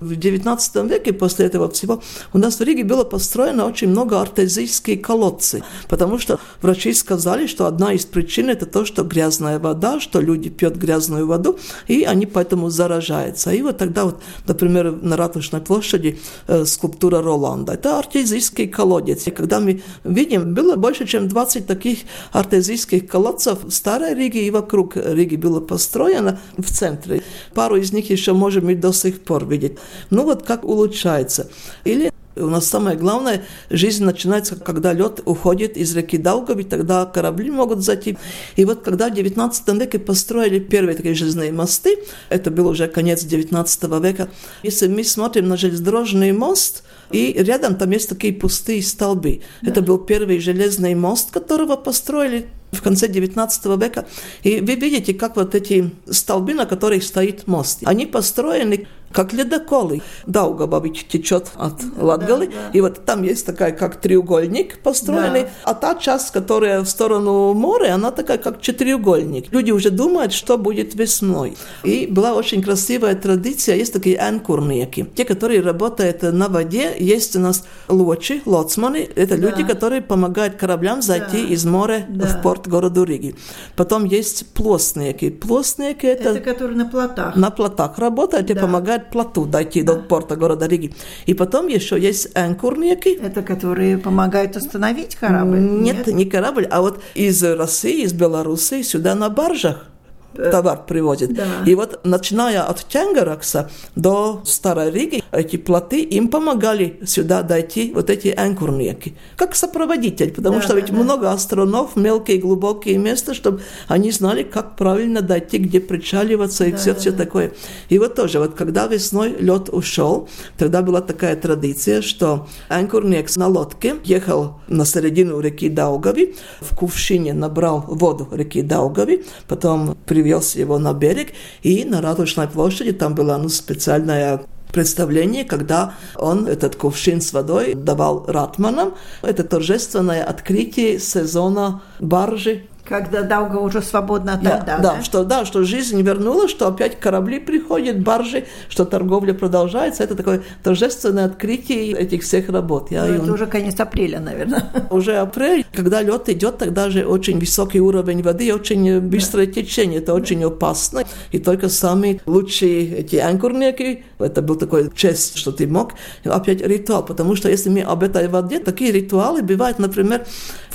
В 0.00 0.12
XIX 0.12 0.88
веке 0.88 1.12
после 1.12 1.46
этого 1.46 1.70
всего 1.70 2.02
у 2.32 2.38
нас 2.38 2.58
в 2.58 2.62
Риге 2.62 2.84
было 2.84 3.04
построено 3.04 3.66
очень 3.66 3.88
много 3.88 4.18
артезийские 4.18 4.96
колодцы, 4.96 5.62
потому 5.88 6.18
что 6.18 6.40
врачи 6.62 6.94
сказали, 6.94 7.46
что 7.46 7.66
одна 7.66 7.92
из 7.92 8.06
причин 8.06 8.48
это 8.48 8.64
то, 8.64 8.86
что 8.86 9.04
грязная 9.04 9.58
вода, 9.58 10.00
что 10.00 10.20
люди 10.20 10.48
пьют 10.48 10.76
грязную 10.76 11.26
воду, 11.26 11.58
и 11.86 12.04
они 12.04 12.24
поэтому 12.24 12.70
заражаются. 12.70 13.50
И 13.52 13.60
вот 13.60 13.76
тогда 13.76 14.06
вот, 14.06 14.22
например, 14.46 14.92
на 14.92 15.18
Ратушной 15.18 15.60
площади 15.60 16.18
э, 16.46 16.64
скульптура 16.64 17.20
Роланда. 17.20 17.74
Это 17.74 17.98
артезийский 17.98 18.68
колодец. 18.68 19.26
И 19.26 19.30
когда 19.30 19.60
мы 19.60 19.82
видим, 20.04 20.54
было 20.54 20.76
больше, 20.76 21.06
чем 21.06 21.28
20 21.28 21.66
таких 21.66 21.98
артезийских 22.32 23.06
колодцев 23.06 23.64
в 23.64 23.70
Старой 23.70 24.14
Риге 24.14 24.46
и 24.46 24.50
вокруг 24.50 24.96
Риги 24.96 25.36
было 25.36 25.60
построено 25.60 26.40
в 26.56 26.70
центре. 26.70 27.22
Пару 27.54 27.76
из 27.76 27.92
них 27.92 28.08
еще 28.08 28.32
можем 28.32 28.70
и 28.70 28.74
до 28.74 28.92
сих 28.92 29.20
пор 29.20 29.46
видеть. 29.46 29.78
Ну 30.10 30.24
вот 30.24 30.44
как 30.44 30.64
улучшается. 30.64 31.50
Или 31.84 32.12
у 32.36 32.46
нас 32.46 32.66
самое 32.66 32.96
главное, 32.96 33.44
жизнь 33.70 34.04
начинается, 34.04 34.56
когда 34.56 34.92
лед 34.92 35.20
уходит 35.24 35.76
из 35.76 35.94
реки 35.94 36.16
Даугави, 36.16 36.62
тогда 36.62 37.04
корабли 37.06 37.50
могут 37.50 37.82
зайти. 37.82 38.16
И 38.56 38.64
вот 38.64 38.82
когда 38.82 39.08
в 39.08 39.14
19 39.14 39.68
веке 39.80 39.98
построили 39.98 40.58
первые 40.58 40.96
такие 40.96 41.14
железные 41.14 41.52
мосты, 41.52 41.98
это 42.28 42.50
был 42.50 42.68
уже 42.68 42.86
конец 42.88 43.24
19 43.24 43.82
века, 44.02 44.28
если 44.62 44.88
мы 44.88 45.04
смотрим 45.04 45.48
на 45.48 45.56
железнодорожный 45.56 46.32
мост, 46.32 46.84
и 47.10 47.32
рядом 47.32 47.74
там 47.74 47.90
есть 47.90 48.08
такие 48.08 48.32
пустые 48.32 48.82
столбы. 48.82 49.42
Да. 49.62 49.70
Это 49.70 49.82
был 49.82 49.98
первый 49.98 50.38
железный 50.38 50.94
мост, 50.94 51.32
которого 51.32 51.74
построили 51.76 52.46
в 52.70 52.82
конце 52.82 53.08
19 53.08 53.66
века. 53.82 54.06
И 54.44 54.60
вы 54.60 54.76
видите, 54.76 55.12
как 55.14 55.34
вот 55.36 55.56
эти 55.56 55.90
столбы, 56.08 56.54
на 56.54 56.66
которых 56.66 57.02
стоит 57.02 57.48
мост, 57.48 57.80
они 57.84 58.06
построены 58.06 58.86
как 59.12 59.32
ледоколы. 59.32 60.02
Даугава 60.26 60.80
ведь 60.82 61.08
течет 61.08 61.48
от 61.56 61.74
Латгалы, 61.96 62.46
да, 62.46 62.52
да. 62.52 62.78
и 62.78 62.80
вот 62.80 63.04
там 63.04 63.22
есть 63.22 63.46
такая, 63.46 63.72
как 63.72 64.00
треугольник 64.00 64.78
построенный, 64.78 65.42
да. 65.42 65.48
а 65.64 65.74
та 65.74 65.94
часть, 65.94 66.30
которая 66.30 66.80
в 66.80 66.88
сторону 66.88 67.52
моря, 67.54 67.94
она 67.94 68.10
такая, 68.10 68.38
как 68.38 68.60
четыреугольник. 68.60 69.52
Люди 69.52 69.72
уже 69.72 69.90
думают, 69.90 70.32
что 70.32 70.58
будет 70.58 70.94
весной. 70.94 71.56
И 71.84 72.06
была 72.06 72.34
очень 72.34 72.62
красивая 72.62 73.14
традиция, 73.14 73.76
есть 73.76 73.92
такие 73.92 74.18
анкурники, 74.18 75.06
те, 75.14 75.24
которые 75.24 75.60
работают 75.60 76.22
на 76.22 76.48
воде, 76.48 76.94
есть 76.98 77.36
у 77.36 77.40
нас 77.40 77.64
лочи, 77.88 78.42
лоцманы, 78.44 79.08
это 79.16 79.36
да. 79.36 79.48
люди, 79.48 79.64
которые 79.64 80.02
помогают 80.02 80.56
кораблям 80.56 81.02
зайти 81.02 81.42
да. 81.42 81.54
из 81.54 81.64
моря 81.64 82.06
да. 82.08 82.26
в 82.26 82.42
порт 82.42 82.68
города 82.68 83.04
Риги. 83.04 83.34
Потом 83.76 84.04
есть 84.04 84.46
плостники. 84.52 85.30
Плостники 85.30 86.06
это... 86.06 86.30
Это 86.30 86.40
которые 86.40 86.76
на 86.76 86.86
плотах. 86.86 87.36
На 87.36 87.50
плотах 87.50 87.98
работают 87.98 88.46
да. 88.46 88.54
и 88.54 88.56
помогают 88.56 88.99
помогают 89.00 89.10
плоту 89.10 89.46
дойти 89.46 89.82
до 89.82 89.96
порта 89.96 90.36
города 90.36 90.66
Риги. 90.66 90.94
И 91.26 91.34
потом 91.34 91.68
еще 91.68 91.98
есть 91.98 92.36
анкурники. 92.36 93.18
Это 93.20 93.42
которые 93.42 93.98
помогают 93.98 94.56
остановить 94.56 95.16
корабль? 95.16 95.58
Нет, 95.58 96.06
Нет, 96.06 96.14
не 96.14 96.24
корабль, 96.24 96.66
а 96.70 96.80
вот 96.80 97.00
из 97.14 97.42
России, 97.42 98.04
из 98.04 98.12
Беларуси 98.12 98.82
сюда 98.82 99.14
на 99.14 99.28
баржах 99.28 99.89
товар 100.34 100.84
привозит. 100.86 101.34
Да. 101.34 101.44
И 101.66 101.74
вот 101.74 102.00
начиная 102.04 102.62
от 102.62 102.86
Тянгеракса 102.88 103.70
до 103.96 104.42
Старой 104.44 104.90
Риги, 104.90 105.22
эти 105.32 105.56
плоты 105.56 106.02
им 106.02 106.28
помогали 106.28 107.00
сюда 107.06 107.42
дойти 107.42 107.92
вот 107.94 108.10
эти 108.10 108.28
анкурники, 108.36 109.14
как 109.36 109.54
сопроводитель, 109.54 110.32
потому 110.32 110.56
да, 110.56 110.62
что 110.62 110.74
ведь 110.74 110.86
да, 110.86 110.94
много 110.94 111.32
островов, 111.32 111.96
мелкие 111.96 112.38
глубокие 112.38 112.98
места, 112.98 113.34
чтобы 113.34 113.60
они 113.88 114.10
знали, 114.10 114.42
как 114.42 114.76
правильно 114.76 115.20
дойти, 115.20 115.58
где 115.58 115.80
причаливаться 115.80 116.64
и 116.64 116.72
да, 116.72 116.78
все, 116.78 116.94
да. 116.94 117.00
все 117.00 117.12
такое. 117.12 117.52
И 117.88 117.98
вот 117.98 118.14
тоже, 118.14 118.38
вот 118.38 118.54
когда 118.54 118.86
весной 118.86 119.36
лед 119.38 119.68
ушел, 119.68 120.28
тогда 120.56 120.82
была 120.82 121.00
такая 121.00 121.36
традиция, 121.36 122.02
что 122.02 122.48
анкурник 122.68 123.34
на 123.36 123.48
лодке 123.48 123.96
ехал 124.04 124.60
на 124.68 124.84
середину 124.84 125.40
реки 125.40 125.68
Даугави, 125.68 126.34
в 126.60 126.76
кувшине 126.76 127.32
набрал 127.32 127.84
воду 127.86 128.28
реки 128.30 128.62
Даугави, 128.62 129.24
потом 129.48 129.96
привез 130.06 130.19
привез 130.20 130.54
его 130.54 130.78
на 130.78 130.92
берег, 130.92 131.32
и 131.62 131.84
на 131.84 132.02
Радужной 132.02 132.46
площади 132.46 132.92
там 132.92 133.14
была 133.14 133.38
ну, 133.38 133.48
специальная 133.48 134.42
представление, 134.70 135.44
когда 135.44 135.94
он 136.16 136.46
этот 136.46 136.76
кувшин 136.76 137.20
с 137.20 137.32
водой 137.32 137.74
давал 137.74 138.24
ратманам. 138.26 138.94
Это 139.22 139.44
торжественное 139.44 140.22
открытие 140.22 141.00
сезона 141.00 141.82
баржи 142.00 142.66
Когда 142.84 143.22
Дауга 143.22 143.56
уже 143.56 143.82
свободна 143.82 144.38
да, 144.42 144.58
тогда, 144.58 144.78
да, 144.78 144.94
да? 144.96 145.02
Что, 145.02 145.24
да, 145.24 145.44
что 145.44 145.64
жизнь 145.64 146.00
вернулась, 146.02 146.50
что 146.50 146.66
опять 146.66 146.98
корабли 146.98 147.38
приходят, 147.38 148.00
баржи, 148.00 148.46
что 148.68 148.84
торговля 148.84 149.32
продолжается. 149.32 150.02
Это 150.02 150.14
такое 150.14 150.42
торжественное 150.62 151.26
открытие 151.26 151.92
этих 151.92 152.22
всех 152.22 152.48
работ. 152.48 152.90
Я, 152.90 153.06
это 153.06 153.22
он... 153.22 153.30
уже 153.30 153.46
конец 153.46 153.78
апреля, 153.78 154.20
наверное. 154.20 154.64
Уже 154.90 155.16
апрель. 155.16 155.64
Когда 155.72 156.02
лед 156.02 156.28
идет, 156.28 156.58
тогда 156.58 156.90
же 156.90 157.06
очень 157.06 157.38
высокий 157.38 157.80
уровень 157.80 158.22
воды, 158.22 158.52
очень 158.52 159.00
быстрое 159.00 159.46
да. 159.46 159.52
течение. 159.52 160.00
Это 160.00 160.14
очень 160.14 160.42
опасно. 160.44 161.04
И 161.30 161.38
только 161.38 161.68
самые 161.68 162.20
лучшие 162.26 162.96
эти 162.98 163.16
анкурники, 163.16 164.04
это 164.18 164.42
был 164.42 164.56
такой 164.56 164.90
честь, 164.94 165.36
что 165.36 165.52
ты 165.52 165.66
мог, 165.66 165.94
опять 166.24 166.60
ритуал. 166.60 167.04
Потому 167.04 167.36
что 167.36 167.48
если 167.48 167.70
мы 167.70 167.82
об 167.82 168.02
этой 168.02 168.28
воде, 168.28 168.58
такие 168.58 168.90
ритуалы 168.92 169.42
бывают, 169.42 169.78
например, 169.78 170.24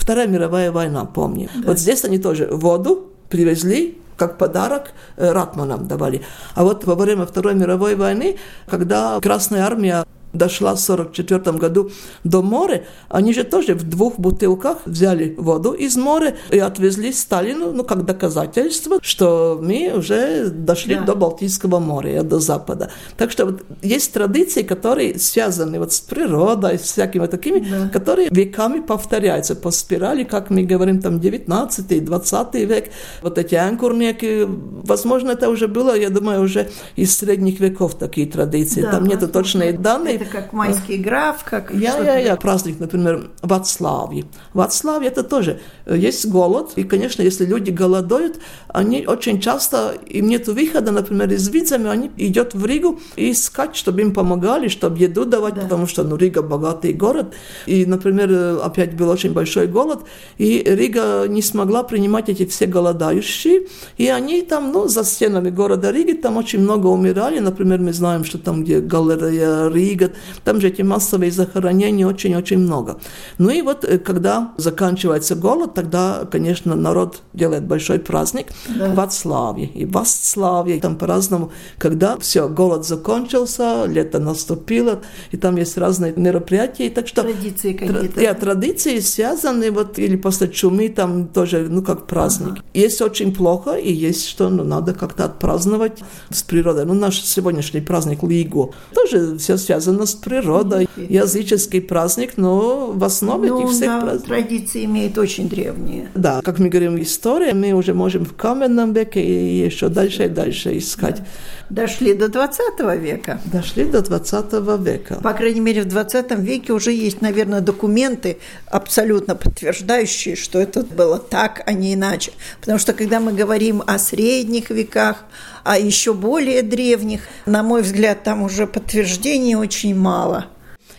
Вторая 0.05 0.27
мировая 0.27 0.71
война, 0.71 1.05
помню. 1.05 1.49
Да. 1.55 1.69
Вот 1.69 1.79
здесь 1.79 1.94
они 2.03 2.17
тоже 2.17 2.47
воду 2.51 3.12
привезли, 3.29 3.97
как 4.17 4.38
подарок 4.38 4.91
э, 5.17 5.31
ратманам 5.31 5.88
давали. 5.88 6.21
А 6.53 6.63
вот 6.63 6.84
во 6.86 6.95
время 6.95 7.25
Второй 7.25 7.55
мировой 7.55 7.95
войны, 7.95 8.38
когда 8.67 9.19
Красная 9.21 9.63
армия 9.63 10.05
дошла 10.36 10.76
в 10.76 10.84
1944 10.84 11.58
году 11.58 11.91
до 12.24 12.41
моря, 12.41 12.84
они 13.10 13.34
же 13.34 13.43
тоже 13.43 13.74
в 13.74 13.84
двух 13.84 14.19
бутылках 14.19 14.80
взяли 14.86 15.36
воду 15.38 15.71
из 15.71 15.98
моря 15.98 16.36
и 16.52 16.60
отвезли 16.60 17.12
Сталину, 17.12 17.71
ну, 17.71 17.84
как 17.84 18.06
доказательство, 18.06 19.00
что 19.02 19.60
мы 19.62 19.93
уже 19.95 20.50
дошли 20.50 20.95
да. 20.95 21.02
до 21.02 21.15
Балтийского 21.15 21.80
моря, 21.80 22.24
до 22.24 22.39
Запада. 22.39 22.91
Так 23.17 23.32
что 23.32 23.45
вот 23.45 23.63
есть 23.82 24.13
традиции, 24.13 24.63
которые 24.63 25.19
связаны 25.19 25.80
вот 25.80 25.93
с 25.93 26.00
природой, 26.02 26.78
с 26.80 26.84
всякими 26.84 27.28
такими, 27.28 27.60
да. 27.60 27.89
которые 27.89 28.30
веками 28.32 28.80
повторяются 28.80 29.56
по 29.56 29.71
спирали, 29.71 30.24
как 30.24 30.50
мы 30.50 30.63
говорим, 30.63 31.02
там 31.02 31.17
19-20 31.17 32.65
век, 32.65 32.91
вот 33.21 33.38
эти 33.38 33.56
анкурники, 33.56 34.48
возможно, 34.48 35.32
это 35.32 35.50
уже 35.50 35.67
было, 35.67 35.98
я 35.98 36.10
думаю, 36.10 36.41
уже 36.41 36.69
из 36.95 37.17
средних 37.17 37.60
веков 37.60 37.95
такие 37.95 38.28
традиции. 38.28 38.82
Да, 38.82 38.91
там 38.91 39.06
нету 39.06 39.28
точные 39.28 39.74
данные, 39.74 40.24
это 40.25 40.41
как 40.41 40.53
майский 40.53 40.97
граф, 40.97 41.43
как... 41.43 41.73
Я, 41.73 41.97
я, 41.97 42.17
я. 42.17 42.35
Праздник, 42.35 42.79
например, 42.79 43.29
в 43.41 43.47
Вацлаве. 43.47 44.25
В 44.53 44.57
Вацлаве 44.57 45.07
это 45.07 45.23
тоже 45.23 45.59
э, 45.85 45.97
есть 45.97 46.25
голод. 46.27 46.73
И, 46.75 46.83
конечно, 46.83 47.21
если 47.21 47.45
люди 47.45 47.71
голодают, 47.71 48.39
они 48.67 49.05
очень 49.07 49.39
часто, 49.39 49.95
им 50.07 50.27
нет 50.27 50.47
выхода, 50.47 50.91
например, 50.91 51.31
из 51.31 51.47
визами, 51.49 51.89
они 51.89 52.11
идут 52.17 52.53
в 52.53 52.65
Ригу 52.65 52.99
и 53.15 53.31
искать, 53.31 53.75
чтобы 53.75 54.01
им 54.01 54.13
помогали, 54.13 54.67
чтобы 54.67 54.97
еду 54.97 55.25
давать, 55.25 55.55
да. 55.55 55.61
потому 55.61 55.88
что, 55.88 56.03
ну, 56.03 56.15
Рига 56.15 56.41
богатый 56.41 56.93
город. 56.93 57.33
И, 57.65 57.85
например, 57.85 58.31
э, 58.31 58.57
опять 58.57 58.95
был 58.95 59.09
очень 59.09 59.33
большой 59.33 59.67
голод, 59.67 59.99
и 60.38 60.63
Рига 60.65 61.25
не 61.27 61.41
смогла 61.41 61.83
принимать 61.83 62.29
эти 62.29 62.45
все 62.45 62.65
голодающие, 62.65 63.67
и 63.97 64.07
они 64.07 64.41
там, 64.41 64.71
ну, 64.71 64.88
за 64.88 65.03
стенами 65.03 65.49
города 65.49 65.91
Риги, 65.91 66.13
там 66.13 66.38
очень 66.38 66.59
много 66.59 66.88
умирали. 66.88 67.39
Например, 67.39 67.79
мы 67.79 67.93
знаем, 67.93 68.23
что 68.23 68.38
там, 68.38 68.63
где 68.63 68.79
галерея 68.79 69.69
Рига, 69.69 70.11
там 70.43 70.62
же 70.62 70.67
эти 70.67 70.82
массовые 70.82 71.32
захоронения 71.32 72.08
очень-очень 72.08 72.60
много. 72.60 72.99
Ну 73.38 73.49
и 73.49 73.62
вот, 73.62 73.84
э, 73.84 73.97
когда 73.97 74.54
заканчивается 74.58 75.36
голод, 75.36 75.73
тогда, 75.73 76.28
конечно, 76.32 76.75
народ 76.75 77.21
делает 77.34 77.65
большой 77.65 77.99
праздник 77.99 78.47
да. 78.67 78.93
в 78.93 78.99
Отславе 78.99 79.65
и 79.65 79.86
в 79.86 79.97
Остславе, 79.97 80.80
там 80.80 80.95
по-разному, 80.97 81.51
когда 81.78 82.17
все, 82.17 82.47
голод 82.47 82.86
закончился, 82.86 83.86
лето 83.86 84.19
наступило, 84.19 85.01
и 85.32 85.38
там 85.38 85.58
есть 85.58 85.78
разные 85.78 86.13
мероприятия, 86.15 86.88
и 86.88 86.89
так 86.89 87.08
что... 87.08 87.21
Традиции 87.21 87.73
какие-то. 87.73 88.21
Да, 88.21 88.34
традиции 88.34 88.99
связаны, 88.99 89.71
вот, 89.71 89.99
или 89.99 90.15
после 90.15 90.47
чумы 90.47 90.89
там 90.89 91.28
тоже, 91.28 91.67
ну, 91.69 91.82
как 91.82 92.08
праздник. 92.08 92.54
Ага. 92.54 92.62
Есть 92.73 93.01
очень 93.01 93.34
плохо, 93.34 93.73
и 93.73 93.91
есть, 93.91 94.28
что 94.28 94.49
ну, 94.49 94.63
надо 94.63 94.93
как-то 94.93 95.25
отпраздновать 95.25 96.04
с 96.30 96.43
природой. 96.43 96.86
Ну, 96.86 96.93
наш 96.93 97.21
сегодняшний 97.21 97.82
праздник 97.82 98.23
Лигу 98.23 98.73
тоже 98.93 99.38
все 99.38 99.58
связано 99.58 100.04
с 100.05 100.13
природой, 100.13 100.87
языческий 100.97 101.81
праздник, 101.81 102.37
но 102.37 102.91
в 102.91 103.03
основе 103.03 103.49
ну, 103.49 103.59
этих 103.59 103.71
всех 103.71 103.87
да, 103.87 104.01
праздников... 104.01 104.27
традиции 104.27 104.85
имеют 104.85 105.17
очень 105.17 105.49
древние. 105.49 106.09
Да, 106.15 106.41
как 106.43 106.59
мы 106.59 106.69
говорим, 106.69 107.01
история, 107.01 107.53
мы 107.53 107.73
уже 107.73 107.93
можем 107.93 108.25
в 108.25 108.35
каменном 108.35 108.93
веке 108.93 109.23
и 109.23 109.65
еще 109.65 109.89
дальше 109.89 110.25
и 110.25 110.29
дальше 110.29 110.77
искать. 110.77 111.17
Да. 111.19 111.25
Дошли 111.69 112.13
до 112.13 112.30
20 112.30 112.80
века. 112.99 113.39
Дошли 113.45 113.86
до 113.86 114.01
20 114.01 114.54
века. 114.80 115.15
По 115.23 115.34
крайней 115.34 115.62
мере, 115.62 115.82
в 115.82 115.86
20 115.86 116.32
веке 116.39 116.73
уже 116.73 116.91
есть, 116.91 117.21
наверное, 117.21 117.62
документы, 117.62 118.38
абсолютно 118.67 119.36
подтверждающие, 119.36 120.36
что 120.36 120.60
это 120.60 120.84
было 120.84 121.17
так, 121.17 121.63
а 121.65 121.73
не 121.73 121.95
иначе. 121.95 122.34
Потому 122.60 122.78
что, 122.78 122.93
когда 122.93 123.19
мы 123.19 123.34
говорим 123.34 123.82
о 123.86 123.97
средних 123.97 124.69
веках, 124.69 125.25
а 125.63 125.80
еще 125.80 126.13
более 126.13 126.62
древних, 126.62 127.21
на 127.45 127.63
мой 127.63 127.82
взгляд, 127.82 128.23
там 128.23 128.43
уже 128.43 128.67
подтверждений 128.67 129.56
очень 129.56 129.95
мало 129.95 130.45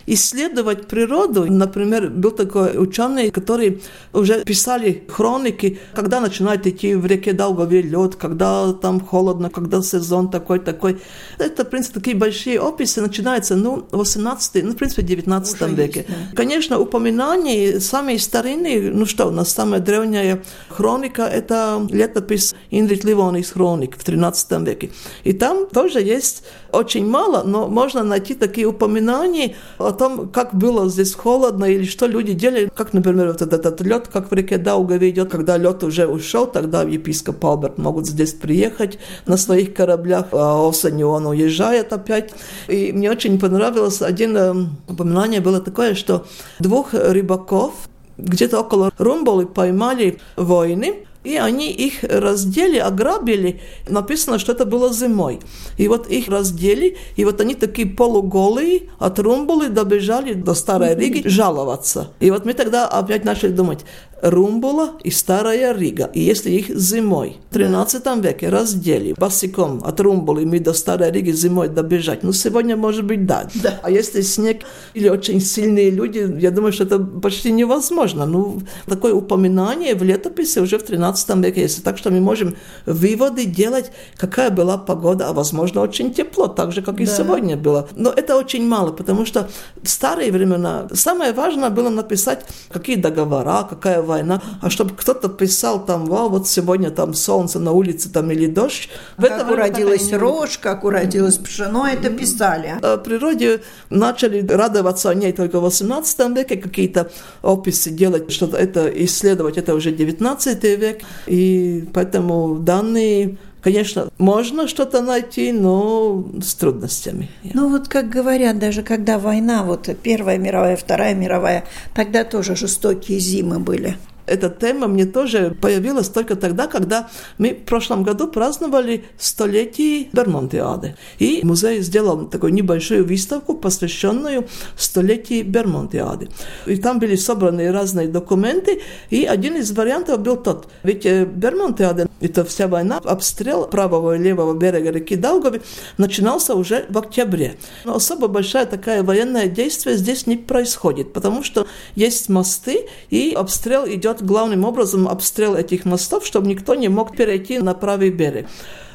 исследовать 0.07 0.87
природу. 0.87 1.45
Например, 1.51 2.09
был 2.09 2.31
такой 2.31 2.77
ученый, 2.77 3.29
который 3.29 3.81
уже 4.13 4.43
писали 4.43 5.03
хроники, 5.09 5.79
когда 5.93 6.21
начинает 6.21 6.65
идти 6.65 6.95
в 6.95 7.05
реке 7.05 7.33
Долгове 7.33 7.81
лед, 7.81 8.15
когда 8.15 8.73
там 8.73 9.01
холодно, 9.01 9.49
когда 9.49 9.81
сезон 9.81 10.31
такой-такой. 10.31 10.99
Это, 11.37 11.65
в 11.65 11.69
принципе, 11.69 11.99
такие 11.99 12.15
большие 12.15 12.59
описи 12.59 12.99
начинаются, 12.99 13.55
ну, 13.55 13.85
18 13.91 14.63
ну, 14.63 14.71
в 14.71 14.75
принципе, 14.75 15.01
19 15.01 15.61
уже 15.61 15.71
веке. 15.73 15.99
Есть, 15.99 16.09
да. 16.09 16.35
Конечно, 16.35 16.79
упоминания 16.79 17.79
самые 17.79 18.17
старинные, 18.19 18.91
ну 18.91 19.05
что, 19.05 19.27
у 19.27 19.31
нас 19.31 19.53
самая 19.53 19.81
древняя 19.81 20.41
хроника– 20.69 21.21
это 21.23 21.85
летопись 21.91 22.55
Индрит 22.71 23.03
Ливонис 23.03 23.51
хроник 23.51 23.97
в 23.97 24.03
13 24.03 24.51
веке. 24.67 24.89
И 25.25 25.33
там 25.33 25.67
тоже 25.67 25.99
есть 25.99 26.43
очень 26.71 27.05
мало, 27.05 27.43
но 27.43 27.67
можно 27.67 28.03
найти 28.03 28.33
такие 28.33 28.67
упоминания 28.67 29.55
о 29.77 29.91
том, 29.97 30.29
как 30.29 30.53
было 30.55 30.89
здесь 30.89 31.13
холодно 31.13 31.65
или 31.65 31.85
что 31.85 32.07
люди 32.07 32.33
делали. 32.33 32.71
Как, 32.73 32.93
например, 32.93 33.27
вот 33.27 33.41
этот, 33.41 33.65
этот 33.65 33.81
лед, 33.81 34.07
как 34.07 34.31
в 34.31 34.33
реке 34.33 34.57
Даугаве 34.57 35.09
идет, 35.09 35.29
когда 35.29 35.57
лед 35.57 35.83
уже 35.83 36.07
ушел, 36.07 36.47
тогда 36.47 36.83
епископ 36.83 37.43
Алберт 37.43 37.77
могут 37.77 38.07
здесь 38.07 38.33
приехать 38.33 38.99
на 39.25 39.37
своих 39.37 39.73
кораблях, 39.73 40.27
а 40.31 40.67
осенью 40.67 41.09
он 41.09 41.27
уезжает 41.27 41.93
опять. 41.93 42.33
И 42.67 42.91
мне 42.91 43.11
очень 43.11 43.39
понравилось, 43.39 44.01
один 44.01 44.37
э, 44.37 44.53
упоминание 44.87 45.41
было 45.41 45.59
такое, 45.59 45.95
что 45.95 46.25
двух 46.59 46.93
рыбаков 46.93 47.73
где-то 48.17 48.61
около 48.61 48.91
Румболы 48.97 49.45
поймали 49.45 50.19
войны, 50.35 51.05
и 51.27 51.35
они 51.35 51.71
их 51.71 52.03
раздели, 52.03 52.77
ограбили. 52.77 53.59
Написано, 53.87 54.39
что 54.39 54.53
это 54.53 54.65
было 54.65 54.93
зимой. 54.93 55.39
И 55.77 55.89
вот 55.89 56.07
их 56.07 56.29
раздели, 56.29 56.97
и 57.17 57.25
вот 57.25 57.41
они 57.41 57.55
такие 57.55 57.87
полуголые 57.87 58.83
от 58.97 59.19
Румбулы 59.19 59.67
добежали 59.67 60.33
до 60.33 60.53
Старой 60.53 60.95
Риги 60.95 61.27
жаловаться. 61.27 62.11
И 62.21 62.31
вот 62.31 62.45
мы 62.45 62.53
тогда 62.53 62.87
опять 62.87 63.25
начали 63.25 63.51
думать, 63.51 63.79
Румбула 64.21 64.93
и 65.03 65.11
Старая 65.11 65.75
Рига. 65.75 66.09
И 66.13 66.21
если 66.21 66.51
их 66.51 66.69
зимой 66.69 67.37
в 67.49 67.53
13 67.53 68.03
веке 68.23 68.49
раздели 68.49 69.13
босиком 69.17 69.81
от 69.83 69.99
Румбулы 69.99 70.45
мы 70.45 70.59
до 70.59 70.73
Старой 70.73 71.11
Риги 71.11 71.31
зимой 71.31 71.69
добежать, 71.69 72.23
ну 72.23 72.33
сегодня 72.33 72.75
может 72.75 73.05
быть 73.05 73.25
да. 73.25 73.47
да. 73.55 73.79
А 73.83 73.91
если 73.91 74.21
снег 74.21 74.63
или 74.93 75.09
очень 75.09 75.39
сильные 75.39 75.91
люди, 75.91 76.37
я 76.39 76.51
думаю, 76.51 76.73
что 76.73 76.83
это 76.83 76.99
почти 76.99 77.51
невозможно. 77.51 78.25
Ну, 78.25 78.61
такое 78.87 79.13
упоминание 79.13 79.95
в 79.95 80.03
летописи 80.03 80.59
уже 80.59 80.77
в 80.77 80.83
13 80.83 81.35
веке 81.37 81.61
есть. 81.61 81.83
Так 81.83 81.97
что 81.97 82.09
мы 82.09 82.19
можем 82.19 82.55
выводы 82.85 83.45
делать, 83.45 83.91
какая 84.17 84.49
была 84.49 84.77
погода, 84.77 85.29
а 85.29 85.33
возможно 85.33 85.81
очень 85.81 86.13
тепло, 86.13 86.47
так 86.47 86.71
же, 86.71 86.81
как 86.81 86.95
да. 86.95 87.03
и 87.03 87.05
сегодня 87.05 87.55
было. 87.55 87.87
Но 87.95 88.09
это 88.09 88.35
очень 88.35 88.67
мало, 88.67 88.91
потому 88.91 89.25
что 89.25 89.49
в 89.81 89.89
старые 89.89 90.31
времена 90.31 90.87
самое 90.93 91.33
важное 91.33 91.69
было 91.69 91.89
написать, 91.89 92.45
какие 92.69 92.95
договора, 92.95 93.63
какая 93.69 94.01
война, 94.07 94.41
а 94.61 94.71
чтобы 94.71 94.95
кто-то 94.95 95.29
писал 95.29 95.85
там, 95.85 96.05
вау, 96.05 96.29
вот 96.29 96.47
сегодня 96.47 96.89
там 96.89 97.13
солнце 97.13 97.59
на 97.59 97.71
улице 97.71 98.11
там 98.11 98.31
или 98.31 98.47
дождь. 98.47 98.89
В 99.17 99.21
как 99.21 99.31
это 99.31 99.53
уродилась 99.53 100.11
рожь, 100.13 100.57
как 100.57 100.83
уродилось 100.83 101.37
пшено, 101.37 101.85
это 101.87 102.09
писали. 102.09 102.79
О 102.81 102.97
природе 102.97 103.61
начали 103.91 104.45
радоваться 104.47 105.09
о 105.09 105.13
ней 105.13 105.33
только 105.33 105.59
в 105.59 105.63
18 105.63 106.35
веке, 106.35 106.57
какие-то 106.57 107.11
описи 107.43 107.89
делать, 107.89 108.31
что-то 108.31 108.57
это 108.57 108.87
исследовать, 109.05 109.57
это 109.57 109.75
уже 109.75 109.91
19 109.91 110.63
век, 110.63 111.01
и 111.27 111.87
поэтому 111.93 112.55
данные 112.55 113.37
Конечно, 113.67 114.07
можно 114.17 114.65
что-то 114.69 115.01
найти, 115.01 115.51
но 115.51 116.25
с 116.41 116.55
трудностями. 116.55 117.29
Ну 117.53 117.67
вот 117.67 117.89
как 117.89 118.07
говорят, 118.07 118.59
даже 118.59 118.81
когда 118.81 119.19
война, 119.19 119.63
вот 119.63 119.89
Первая 120.01 120.37
мировая, 120.37 120.77
Вторая 120.77 121.13
мировая, 121.13 121.65
тогда 121.93 122.23
тоже 122.23 122.55
жестокие 122.55 123.19
зимы 123.19 123.59
были. 123.59 123.97
Эта 124.27 124.49
тема 124.49 124.87
мне 124.87 125.05
тоже 125.05 125.55
появилась 125.59 126.09
только 126.09 126.35
тогда, 126.35 126.67
когда 126.67 127.09
мы 127.37 127.53
в 127.53 127.65
прошлом 127.65 128.03
году 128.03 128.27
праздновали 128.27 129.05
столетие 129.17 130.09
Бермонтиады. 130.13 130.95
И 131.17 131.41
музей 131.43 131.81
сделал 131.81 132.27
такую 132.27 132.53
небольшую 132.53 133.05
выставку, 133.05 133.55
посвященную 133.55 134.47
столетию 134.75 135.45
Бермонтиады. 135.45 136.29
И 136.65 136.75
там 136.75 136.99
были 136.99 137.15
собраны 137.15 137.71
разные 137.71 138.07
документы, 138.07 138.81
и 139.09 139.23
один 139.25 139.55
из 139.55 139.71
вариантов 139.71 140.19
был 140.19 140.37
тот. 140.37 140.67
Ведь 140.83 141.05
э, 141.05 141.25
Бермонтиада, 141.25 142.09
это 142.19 142.43
вся 142.43 142.67
война, 142.67 142.97
обстрел 143.03 143.67
правого 143.67 144.15
и 144.15 144.19
левого 144.19 144.53
берега 144.53 144.91
реки 144.91 145.15
Даугави 145.15 145.61
начинался 145.97 146.55
уже 146.55 146.85
в 146.89 146.97
октябре. 146.97 147.55
Но 147.85 147.95
особо 147.95 148.27
большая 148.27 148.65
такая 148.65 149.03
военное 149.03 149.47
действие 149.47 149.95
здесь 149.95 150.27
не 150.27 150.35
происходит, 150.35 151.13
потому 151.13 151.43
что 151.43 151.67
есть 151.95 152.29
мосты, 152.29 152.87
и 153.09 153.33
обстрел 153.35 153.87
идет 153.87 154.16
главным 154.21 154.65
образом 154.65 155.07
обстрел 155.07 155.55
этих 155.55 155.85
мостов, 155.85 156.25
чтобы 156.25 156.47
никто 156.47 156.75
не 156.75 156.89
мог 156.89 157.15
перейти 157.15 157.59
на 157.59 157.73
правый 157.73 158.09
берег. 158.09 158.47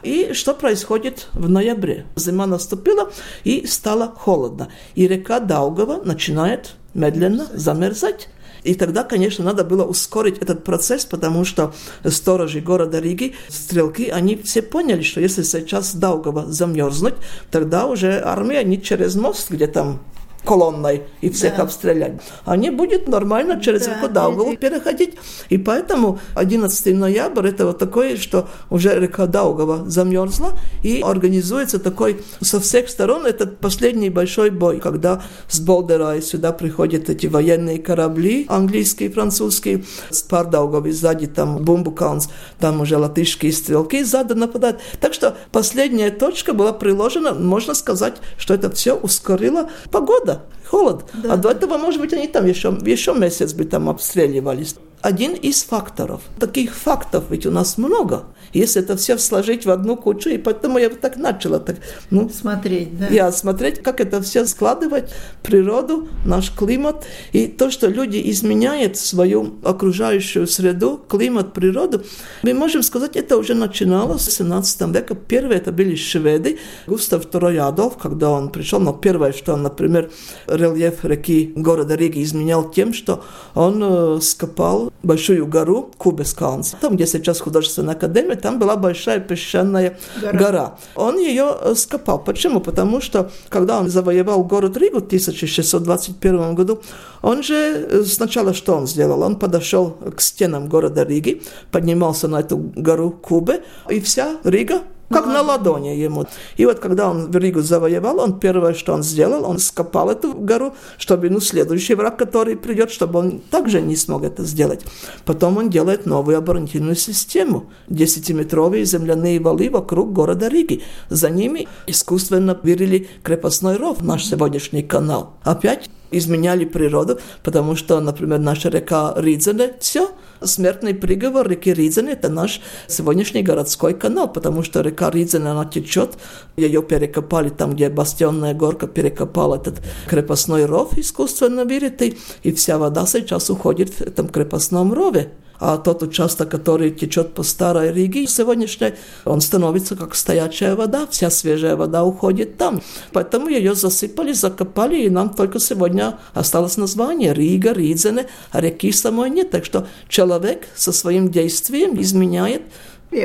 И 0.02 0.32
что 0.32 0.54
происходит 0.54 1.28
в 1.32 1.48
ноябре? 1.48 2.06
Зима 2.16 2.46
наступила 2.46 3.12
и 3.44 3.66
стало 3.66 4.08
холодно. 4.08 4.68
И 4.94 5.06
река 5.06 5.40
Даугава 5.40 6.02
начинает 6.04 6.74
медленно 6.94 7.46
замерзать. 7.52 8.28
И 8.64 8.74
тогда, 8.74 9.02
конечно, 9.02 9.44
надо 9.44 9.64
было 9.64 9.84
ускорить 9.84 10.38
этот 10.38 10.64
процесс, 10.64 11.04
потому 11.04 11.44
что 11.44 11.74
сторожи 12.04 12.60
города 12.60 13.00
Риги, 13.00 13.34
стрелки, 13.48 14.08
они 14.08 14.36
все 14.36 14.62
поняли, 14.62 15.02
что 15.02 15.20
если 15.20 15.42
сейчас 15.42 15.94
Даугава 15.94 16.46
замерзнуть, 16.46 17.14
тогда 17.50 17.86
уже 17.86 18.22
армия 18.24 18.62
не 18.62 18.80
через 18.80 19.16
мост, 19.16 19.50
где 19.50 19.66
там 19.66 20.00
колонной 20.44 21.02
и 21.20 21.30
всех 21.30 21.56
да. 21.56 21.62
обстрелять. 21.62 22.20
Они 22.44 22.70
будут 22.70 23.08
нормально 23.08 23.60
через 23.60 23.86
да, 23.86 23.94
реку 23.94 24.08
Даугаву 24.08 24.56
переходить. 24.56 25.14
И 25.48 25.58
поэтому 25.58 26.18
11 26.34 26.94
ноября 26.96 27.50
это 27.50 27.66
вот 27.66 27.78
такое, 27.78 28.16
что 28.16 28.48
уже 28.70 28.98
река 28.98 29.26
Даугава 29.26 29.88
замерзла, 29.88 30.52
и 30.82 31.00
организуется 31.00 31.78
такой 31.78 32.22
со 32.40 32.60
всех 32.60 32.88
сторон 32.88 33.26
этот 33.26 33.58
последний 33.58 34.10
большой 34.10 34.50
бой, 34.50 34.80
когда 34.80 35.22
с 35.48 35.60
Болдера 35.60 36.20
сюда 36.20 36.52
приходят 36.52 37.08
эти 37.10 37.26
военные 37.26 37.78
корабли, 37.78 38.46
английские, 38.48 39.10
французские, 39.10 39.84
с 40.10 40.22
пар 40.22 40.46
Даугави 40.46 40.90
сзади 40.90 41.26
там 41.26 41.58
Бумбукаунс, 41.58 42.28
там 42.58 42.80
уже 42.80 42.96
латышские 42.96 43.52
стрелки 43.52 44.02
сзади 44.02 44.32
нападают. 44.32 44.78
Так 45.00 45.14
что 45.14 45.36
последняя 45.50 46.10
точка 46.10 46.52
была 46.52 46.72
приложена, 46.72 47.34
можно 47.34 47.74
сказать, 47.74 48.14
что 48.38 48.54
это 48.54 48.70
все 48.70 48.94
ускорило 48.94 49.70
погода 49.90 50.31
холода, 50.32 50.42
холод. 50.66 51.04
Да. 51.14 51.34
А 51.34 51.36
до 51.36 51.50
этого, 51.50 51.78
может 51.78 52.00
быть, 52.00 52.12
они 52.12 52.28
там 52.28 52.46
еще, 52.46 52.76
еще 52.84 53.14
месяц 53.14 53.52
бы 53.52 53.64
там 53.64 53.88
обстреливались. 53.88 54.76
Один 55.00 55.32
из 55.32 55.62
факторов. 55.64 56.22
Таких 56.38 56.74
фактов 56.74 57.24
ведь 57.30 57.46
у 57.46 57.50
нас 57.50 57.76
много 57.76 58.24
если 58.52 58.82
это 58.82 58.96
все 58.96 59.18
сложить 59.18 59.66
в 59.66 59.70
одну 59.70 59.96
кучу, 59.96 60.28
и 60.28 60.38
поэтому 60.38 60.78
я 60.78 60.88
так 60.90 61.16
начала 61.16 61.58
так, 61.58 61.76
ну, 62.10 62.28
смотреть, 62.28 62.98
да. 62.98 63.08
Я 63.08 63.32
смотреть, 63.32 63.82
как 63.82 64.00
это 64.00 64.20
все 64.20 64.46
складывать, 64.46 65.10
природу, 65.42 66.08
наш 66.24 66.50
климат, 66.50 67.04
и 67.32 67.46
то, 67.46 67.70
что 67.70 67.88
люди 67.88 68.20
изменяют 68.30 68.96
свою 68.96 69.54
окружающую 69.64 70.46
среду, 70.46 71.00
климат, 71.08 71.52
природу, 71.52 72.02
мы 72.42 72.54
можем 72.54 72.82
сказать, 72.82 73.16
это 73.16 73.36
уже 73.36 73.54
начиналось 73.54 74.26
в 74.26 74.32
17 74.32 74.80
веке. 74.94 75.14
Первые 75.14 75.58
это 75.58 75.72
были 75.72 75.94
шведы, 75.96 76.58
Густав 76.86 77.26
II 77.26 77.58
Адольф, 77.58 77.96
когда 77.96 78.30
он 78.30 78.50
пришел, 78.50 78.80
но 78.80 78.92
первое, 78.92 79.32
что 79.32 79.54
он, 79.54 79.62
например, 79.62 80.10
рельеф 80.46 81.04
реки 81.04 81.52
города 81.56 81.94
Риги 81.94 82.22
изменял 82.22 82.70
тем, 82.70 82.92
что 82.92 83.24
он 83.54 83.82
э, 83.82 84.20
скопал 84.20 84.92
большую 85.02 85.46
гору 85.46 85.90
Кубескаунс, 85.98 86.76
там, 86.80 86.96
где 86.96 87.06
сейчас 87.06 87.40
художественная 87.40 87.94
академия, 87.94 88.36
там 88.42 88.58
была 88.58 88.76
большая 88.76 89.20
песчаная 89.20 89.96
гора. 90.20 90.38
гора. 90.38 90.78
Он 90.96 91.18
ее 91.18 91.56
э, 91.60 91.74
скопал. 91.74 92.18
Почему? 92.18 92.60
Потому 92.60 93.00
что, 93.00 93.30
когда 93.48 93.78
он 93.78 93.88
завоевал 93.88 94.44
город 94.44 94.76
Ригу 94.76 95.00
в 95.00 95.06
1621 95.06 96.54
году, 96.54 96.82
он 97.22 97.42
же 97.42 97.54
э, 97.54 98.02
сначала 98.04 98.52
что 98.52 98.74
он 98.74 98.86
сделал? 98.86 99.22
Он 99.22 99.36
подошел 99.36 99.96
к 100.16 100.20
стенам 100.20 100.68
города 100.68 101.04
Риги, 101.04 101.42
поднимался 101.70 102.28
на 102.28 102.40
эту 102.40 102.58
гору 102.58 103.10
Кубы, 103.10 103.62
и 103.88 104.00
вся 104.00 104.36
Рига 104.44 104.82
как 105.12 105.26
на 105.26 105.42
ладони 105.42 105.88
ему. 105.88 106.26
И 106.56 106.66
вот 106.66 106.78
когда 106.78 107.10
он 107.10 107.30
Ригу 107.30 107.60
завоевал, 107.60 108.20
он 108.20 108.38
первое, 108.38 108.74
что 108.74 108.92
он 108.94 109.02
сделал, 109.02 109.44
он 109.44 109.58
скопал 109.58 110.10
эту 110.10 110.32
гору, 110.32 110.74
чтобы 110.98 111.30
ну, 111.30 111.40
следующий 111.40 111.94
враг, 111.94 112.16
который 112.16 112.56
придет, 112.56 112.90
чтобы 112.90 113.18
он 113.18 113.40
также 113.50 113.80
не 113.80 113.96
смог 113.96 114.24
это 114.24 114.44
сделать. 114.44 114.84
Потом 115.24 115.58
он 115.58 115.70
делает 115.70 116.06
новую 116.06 116.38
оборонительную 116.38 116.96
систему. 116.96 117.70
Десятиметровые 117.88 118.84
земляные 118.84 119.40
валы 119.40 119.70
вокруг 119.70 120.12
города 120.12 120.48
Риги. 120.48 120.82
За 121.08 121.30
ними 121.30 121.68
искусственно 121.86 122.58
вырили 122.62 123.08
крепостной 123.22 123.76
ров, 123.76 124.02
наш 124.02 124.24
сегодняшний 124.24 124.82
канал. 124.82 125.34
Опять 125.42 125.90
изменяли 126.12 126.64
природу, 126.64 127.18
потому 127.42 127.76
что, 127.76 128.00
например, 128.00 128.38
наша 128.38 128.68
река 128.68 129.14
Ридзене, 129.16 129.74
все, 129.80 130.10
смертный 130.42 130.94
приговор 130.94 131.48
реки 131.48 131.72
Ридзене– 131.72 132.12
это 132.12 132.28
наш 132.28 132.60
сегодняшний 132.86 133.42
городской 133.42 133.94
канал, 133.94 134.32
потому 134.32 134.62
что 134.62 134.80
река 134.80 135.10
Ридзене, 135.10 135.50
она 135.50 135.64
течет, 135.64 136.18
ее 136.56 136.82
перекопали 136.82 137.48
там, 137.48 137.74
где 137.74 137.88
бастионная 137.88 138.54
горка 138.54 138.86
перекопала 138.86 139.56
этот 139.56 139.82
крепостной 140.06 140.66
ров 140.66 140.96
искусственно 140.98 141.64
вырытый, 141.64 142.18
и 142.42 142.52
вся 142.52 142.78
вода 142.78 143.06
сейчас 143.06 143.50
уходит 143.50 143.90
в 143.90 144.00
этом 144.02 144.28
крепостном 144.28 144.92
рове 144.92 145.30
а 145.64 145.78
тот 145.78 146.02
участок, 146.02 146.48
который 146.48 146.90
течет 146.90 147.34
по 147.34 147.44
старой 147.44 147.92
Риге 147.92 148.26
сегодняшней, 148.26 148.94
он 149.24 149.40
становится 149.40 149.94
как 149.94 150.16
стоячая 150.16 150.74
вода, 150.74 151.06
вся 151.08 151.30
свежая 151.30 151.76
вода 151.76 152.02
уходит 152.02 152.58
там. 152.58 152.82
Поэтому 153.12 153.46
ее 153.46 153.76
засыпали, 153.76 154.32
закопали, 154.32 155.02
и 155.02 155.08
нам 155.08 155.30
только 155.30 155.60
сегодня 155.60 156.18
осталось 156.34 156.76
название 156.78 157.32
Рига, 157.32 157.72
Ридзене, 157.72 158.26
а 158.50 158.60
реки 158.60 158.90
самой 158.90 159.30
нет. 159.30 159.52
Так 159.52 159.64
что 159.64 159.86
человек 160.08 160.66
со 160.74 160.90
своим 160.90 161.30
действием 161.30 162.00
изменяет 162.00 162.62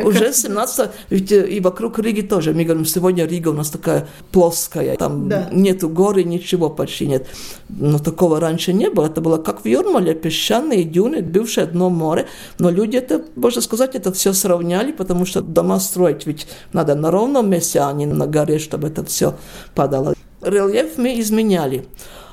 Уже 0.04 0.34
17 0.34 0.90
ведь 1.10 1.32
э, 1.32 1.48
и 1.48 1.60
вокруг 1.60 2.00
Риги 2.00 2.22
тоже. 2.22 2.54
Мы 2.54 2.64
говорим, 2.64 2.86
сегодня 2.86 3.26
Рига 3.26 3.50
у 3.50 3.54
нас 3.54 3.70
такая 3.70 4.08
плоская, 4.32 4.96
там 4.98 5.30
да. 5.30 5.50
нету 5.52 5.90
горы, 5.90 6.24
ничего 6.24 6.70
почти 6.70 7.08
нет. 7.08 7.28
Но 7.70 8.00
такого 8.00 8.40
раньше 8.40 8.74
не 8.74 8.90
было. 8.90 9.06
Это 9.06 9.22
было 9.22 9.38
как 9.38 9.64
в 9.64 9.66
Юрмале, 9.66 10.14
песчаные 10.14 10.84
дюны, 10.84 11.22
бывшее 11.22 11.68
дно 11.68 11.90
море. 11.90 12.28
Но 12.60 12.70
люди 12.70 12.98
это, 12.98 13.24
можно 13.36 13.62
сказать, 13.62 13.96
это 13.96 14.12
все 14.12 14.34
сравняли, 14.34 14.92
потому 14.92 15.26
что 15.26 15.42
дома 15.42 15.80
строить 15.80 16.28
ведь 16.28 16.48
надо 16.74 16.96
на 16.96 17.12
ровном 17.12 17.50
месте, 17.50 17.80
а 17.80 17.94
не 17.94 18.06
на 18.06 18.28
горе, 18.28 18.60
чтобы 18.60 18.88
это 18.88 19.04
все 19.06 19.36
падало. 19.76 20.16
Рельеф 20.42 20.98
мы 20.98 21.20
изменяли. 21.20 21.86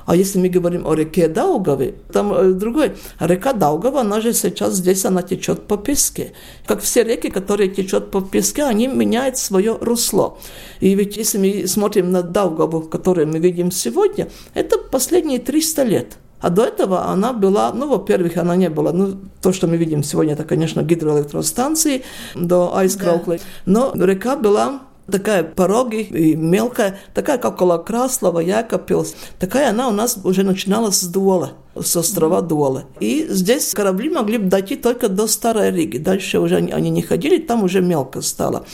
А 0.05 0.15
если 0.15 0.39
мы 0.39 0.49
говорим 0.49 0.85
о 0.85 0.93
реке 0.93 1.27
Даугаве, 1.27 1.95
там 2.11 2.33
э, 2.33 2.53
другой. 2.53 2.93
Река 3.19 3.53
Даугава, 3.53 4.01
она 4.01 4.21
же 4.21 4.33
сейчас 4.33 4.75
здесь, 4.75 5.05
она 5.05 5.21
течет 5.21 5.67
по 5.67 5.77
песке. 5.77 6.33
Как 6.65 6.81
все 6.81 7.03
реки, 7.03 7.29
которые 7.29 7.69
течут 7.69 8.11
по 8.11 8.21
песке, 8.21 8.63
они 8.63 8.87
меняют 8.87 9.37
свое 9.37 9.77
русло. 9.81 10.37
И 10.79 10.93
ведь 10.95 11.17
если 11.17 11.37
мы 11.37 11.67
смотрим 11.67 12.11
на 12.11 12.21
Даугаву, 12.21 12.81
которую 12.81 13.27
мы 13.27 13.39
видим 13.39 13.71
сегодня, 13.71 14.27
это 14.53 14.77
последние 14.77 15.39
300 15.39 15.83
лет. 15.83 16.17
А 16.39 16.49
до 16.49 16.63
этого 16.63 17.07
она 17.07 17.33
была, 17.33 17.73
ну, 17.73 17.87
во-первых, 17.89 18.37
она 18.37 18.55
не 18.55 18.69
была, 18.69 18.91
ну, 18.91 19.17
то, 19.41 19.51
что 19.51 19.67
мы 19.67 19.77
видим 19.77 20.03
сегодня, 20.03 20.33
это, 20.33 20.43
конечно, 20.43 20.83
гидроэлектростанции 20.83 22.03
до 22.35 22.75
Айскроуклы, 22.75 23.37
да. 23.37 23.41
но 23.65 24.05
река 24.05 24.35
была 24.35 24.81
такая 25.11 25.43
пороги 25.43 26.01
и 26.01 26.35
мелкая, 26.35 26.97
такая, 27.13 27.37
как 27.37 27.55
около 27.55 27.77
Краслова, 27.77 28.39
Якопилс. 28.39 29.15
Такая 29.39 29.69
она 29.69 29.87
у 29.87 29.91
нас 29.91 30.19
уже 30.23 30.43
начиналась 30.43 30.99
с 30.99 31.07
Дуола, 31.07 31.53
с 31.75 31.95
острова 31.95 32.41
Дуола. 32.41 32.85
И 32.99 33.25
здесь 33.29 33.73
корабли 33.73 34.09
могли 34.09 34.37
дойти 34.37 34.75
только 34.75 35.09
до 35.09 35.27
Старой 35.27 35.71
Риги. 35.71 35.97
Дальше 35.97 36.39
уже 36.39 36.55
они 36.55 36.89
не 36.89 37.01
ходили, 37.01 37.37
там 37.37 37.63
уже 37.63 37.81
мелко 37.81 38.21
стало. 38.21 38.65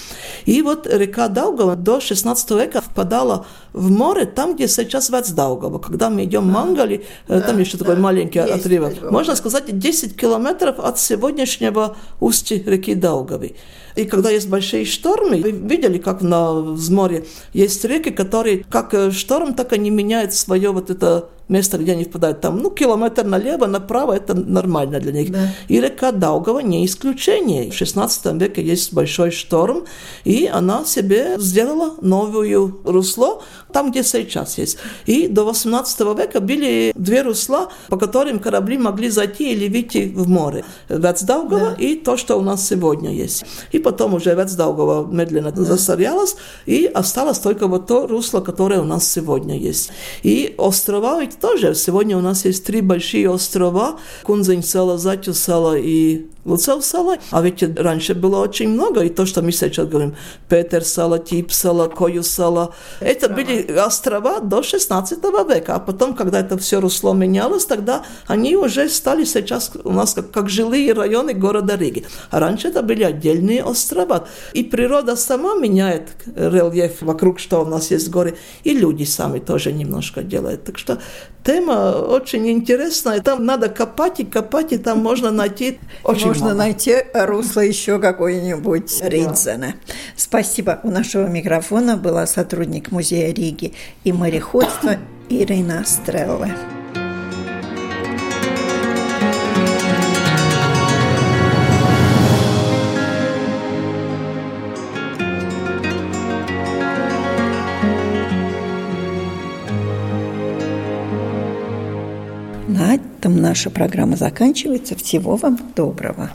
И 0.45 0.61
вот 0.61 0.87
река 0.87 1.27
Даугава 1.27 1.75
до 1.75 1.99
16 1.99 2.51
века 2.51 2.81
впадала 2.81 3.45
в 3.73 3.89
море, 3.89 4.25
там, 4.25 4.55
где 4.55 4.67
сейчас 4.67 5.09
Вецдаугава. 5.09 5.79
Когда 5.79 6.09
мы 6.09 6.25
идем 6.25 6.43
в 6.43 6.51
Мангали, 6.51 7.05
э, 7.27 7.39
да, 7.39 7.41
там 7.41 7.59
еще 7.59 7.77
да, 7.77 7.85
такой 7.85 7.95
маленький 7.97 8.39
отрывок. 8.39 9.09
Можно 9.09 9.35
сказать, 9.35 9.77
10 9.77 10.15
километров 10.15 10.79
от 10.79 10.99
сегодняшнего 10.99 11.95
устья 12.19 12.61
реки 12.65 12.95
Даугавы. 12.95 13.55
И 13.95 14.05
когда 14.05 14.29
есть 14.29 14.47
большие 14.47 14.85
штормы, 14.85 15.41
вы 15.41 15.51
видели, 15.51 15.97
как 15.97 16.21
на 16.21 16.53
взморье 16.53 17.25
есть 17.53 17.83
реки, 17.85 18.11
которые 18.11 18.63
как 18.69 18.93
э, 18.93 19.11
шторм, 19.11 19.53
так 19.53 19.73
они 19.73 19.89
меняют 19.89 20.33
свое 20.33 20.71
вот 20.71 20.89
это 20.89 21.29
место, 21.51 21.77
где 21.77 21.91
они 21.91 22.05
впадают, 22.05 22.41
там, 22.41 22.57
ну, 22.57 22.71
километр 22.71 23.23
налево, 23.23 23.67
направо, 23.67 24.13
это 24.13 24.33
нормально 24.33 24.99
для 24.99 25.11
них. 25.11 25.31
Да. 25.31 25.49
И 25.67 25.79
река 25.79 26.11
Даугава 26.11 26.59
не 26.59 26.85
исключение. 26.85 27.69
В 27.69 27.73
16 27.75 28.41
веке 28.41 28.63
есть 28.63 28.93
большой 28.93 29.31
шторм, 29.31 29.85
и 30.23 30.49
она 30.51 30.85
себе 30.85 31.35
сделала 31.37 31.95
новую 32.01 32.81
русло, 32.85 33.41
там, 33.71 33.91
где 33.91 34.03
сейчас 34.03 34.57
есть. 34.57 34.77
И 35.05 35.27
до 35.27 35.43
18 35.43 35.99
века 36.17 36.39
были 36.39 36.93
две 36.95 37.21
русла, 37.21 37.69
по 37.89 37.97
которым 37.97 38.39
корабли 38.39 38.77
могли 38.77 39.09
зайти 39.09 39.51
или 39.51 39.67
выйти 39.67 40.11
в 40.15 40.27
море. 40.29 40.63
Вецдаугова 40.89 41.71
да. 41.71 41.75
и 41.77 41.95
то, 41.95 42.17
что 42.17 42.37
у 42.37 42.41
нас 42.41 42.67
сегодня 42.67 43.11
есть. 43.11 43.45
И 43.73 43.79
потом 43.79 44.13
уже 44.13 44.33
Вецдаугова 44.35 45.11
медленно 45.11 45.51
да. 45.51 45.63
засорялась, 45.63 46.35
и 46.65 46.85
осталось 46.85 47.39
только 47.39 47.67
вот 47.67 47.87
то 47.87 48.07
русло, 48.07 48.39
которое 48.39 48.79
у 48.79 48.85
нас 48.85 49.07
сегодня 49.09 49.57
есть. 49.57 49.91
И 50.23 50.55
острова 50.57 51.19
ведь 51.19 51.40
тоже. 51.41 51.75
Сегодня 51.75 52.17
у 52.17 52.21
нас 52.21 52.45
есть 52.45 52.63
три 52.63 52.81
большие 52.81 53.29
острова. 53.29 53.99
Кунзень 54.23 54.63
села, 54.63 54.97
Затю 54.97 55.33
села 55.33 55.77
и 55.77 56.27
Луцев 56.45 56.83
села. 56.83 57.17
А 57.31 57.41
ведь 57.41 57.63
раньше 57.77 58.15
было 58.15 58.41
очень 58.41 58.69
много. 58.69 59.01
И 59.01 59.09
то, 59.09 59.25
что 59.25 59.41
мы 59.41 59.51
сейчас 59.51 59.87
говорим, 59.87 60.15
Петер 60.49 60.83
села, 60.83 61.19
Тип 61.19 61.51
села, 61.51 61.87
Кою 61.87 62.23
села. 62.23 62.73
Это 62.99 63.29
были 63.29 63.71
острова 63.71 64.39
до 64.39 64.63
16 64.63 65.23
века. 65.47 65.75
А 65.75 65.79
потом, 65.79 66.15
когда 66.15 66.39
это 66.39 66.57
все 66.57 66.79
русло 66.79 67.13
менялось, 67.13 67.65
тогда 67.65 68.03
они 68.27 68.55
уже 68.55 68.89
стали 68.89 69.25
сейчас 69.25 69.71
у 69.83 69.91
нас 69.91 70.13
как, 70.13 70.31
как 70.31 70.49
жилые 70.49 70.93
районы 70.93 71.33
города 71.33 71.75
Риги. 71.75 72.05
А 72.31 72.39
раньше 72.39 72.69
это 72.69 72.81
были 72.81 73.03
отдельные 73.03 73.63
острова. 73.63 74.27
И 74.53 74.63
природа 74.63 75.15
сама 75.15 75.55
меняет 75.55 76.09
рельеф 76.35 77.01
вокруг, 77.01 77.39
что 77.39 77.61
у 77.61 77.65
нас 77.65 77.91
есть 77.91 78.09
горы. 78.09 78.37
И 78.63 78.73
люди 78.73 79.03
сами 79.03 79.39
тоже 79.39 79.71
немножко 79.71 80.23
делают. 80.23 80.63
Так 80.63 80.77
что 80.77 80.97
тема 81.43 81.91
очень 81.91 82.49
интересная. 82.49 83.21
Там 83.21 83.45
надо 83.45 83.69
копать 83.69 84.19
и 84.19 84.25
копать, 84.25 84.73
и 84.73 84.77
там 84.77 84.99
можно 84.99 85.31
найти 85.31 85.79
очень 86.03 86.30
Можно 86.31 86.45
много. 86.45 86.59
найти 86.59 86.95
русло 87.13 87.61
еще 87.61 87.99
какое-нибудь 87.99 89.01
Ринзена. 89.01 89.75
Спасибо. 90.15 90.79
У 90.83 90.89
нашего 90.89 91.27
микрофона 91.27 91.97
была 91.97 92.25
сотрудник 92.25 92.91
музея 92.91 93.33
Риги 93.33 93.73
и 94.03 94.13
мореходства 94.13 94.95
Ирина 95.29 95.83
Стрелла. 95.85 96.49
Наша 113.51 113.69
программа 113.69 114.15
заканчивается. 114.15 114.95
Всего 114.95 115.35
вам 115.35 115.59
доброго. 115.75 116.31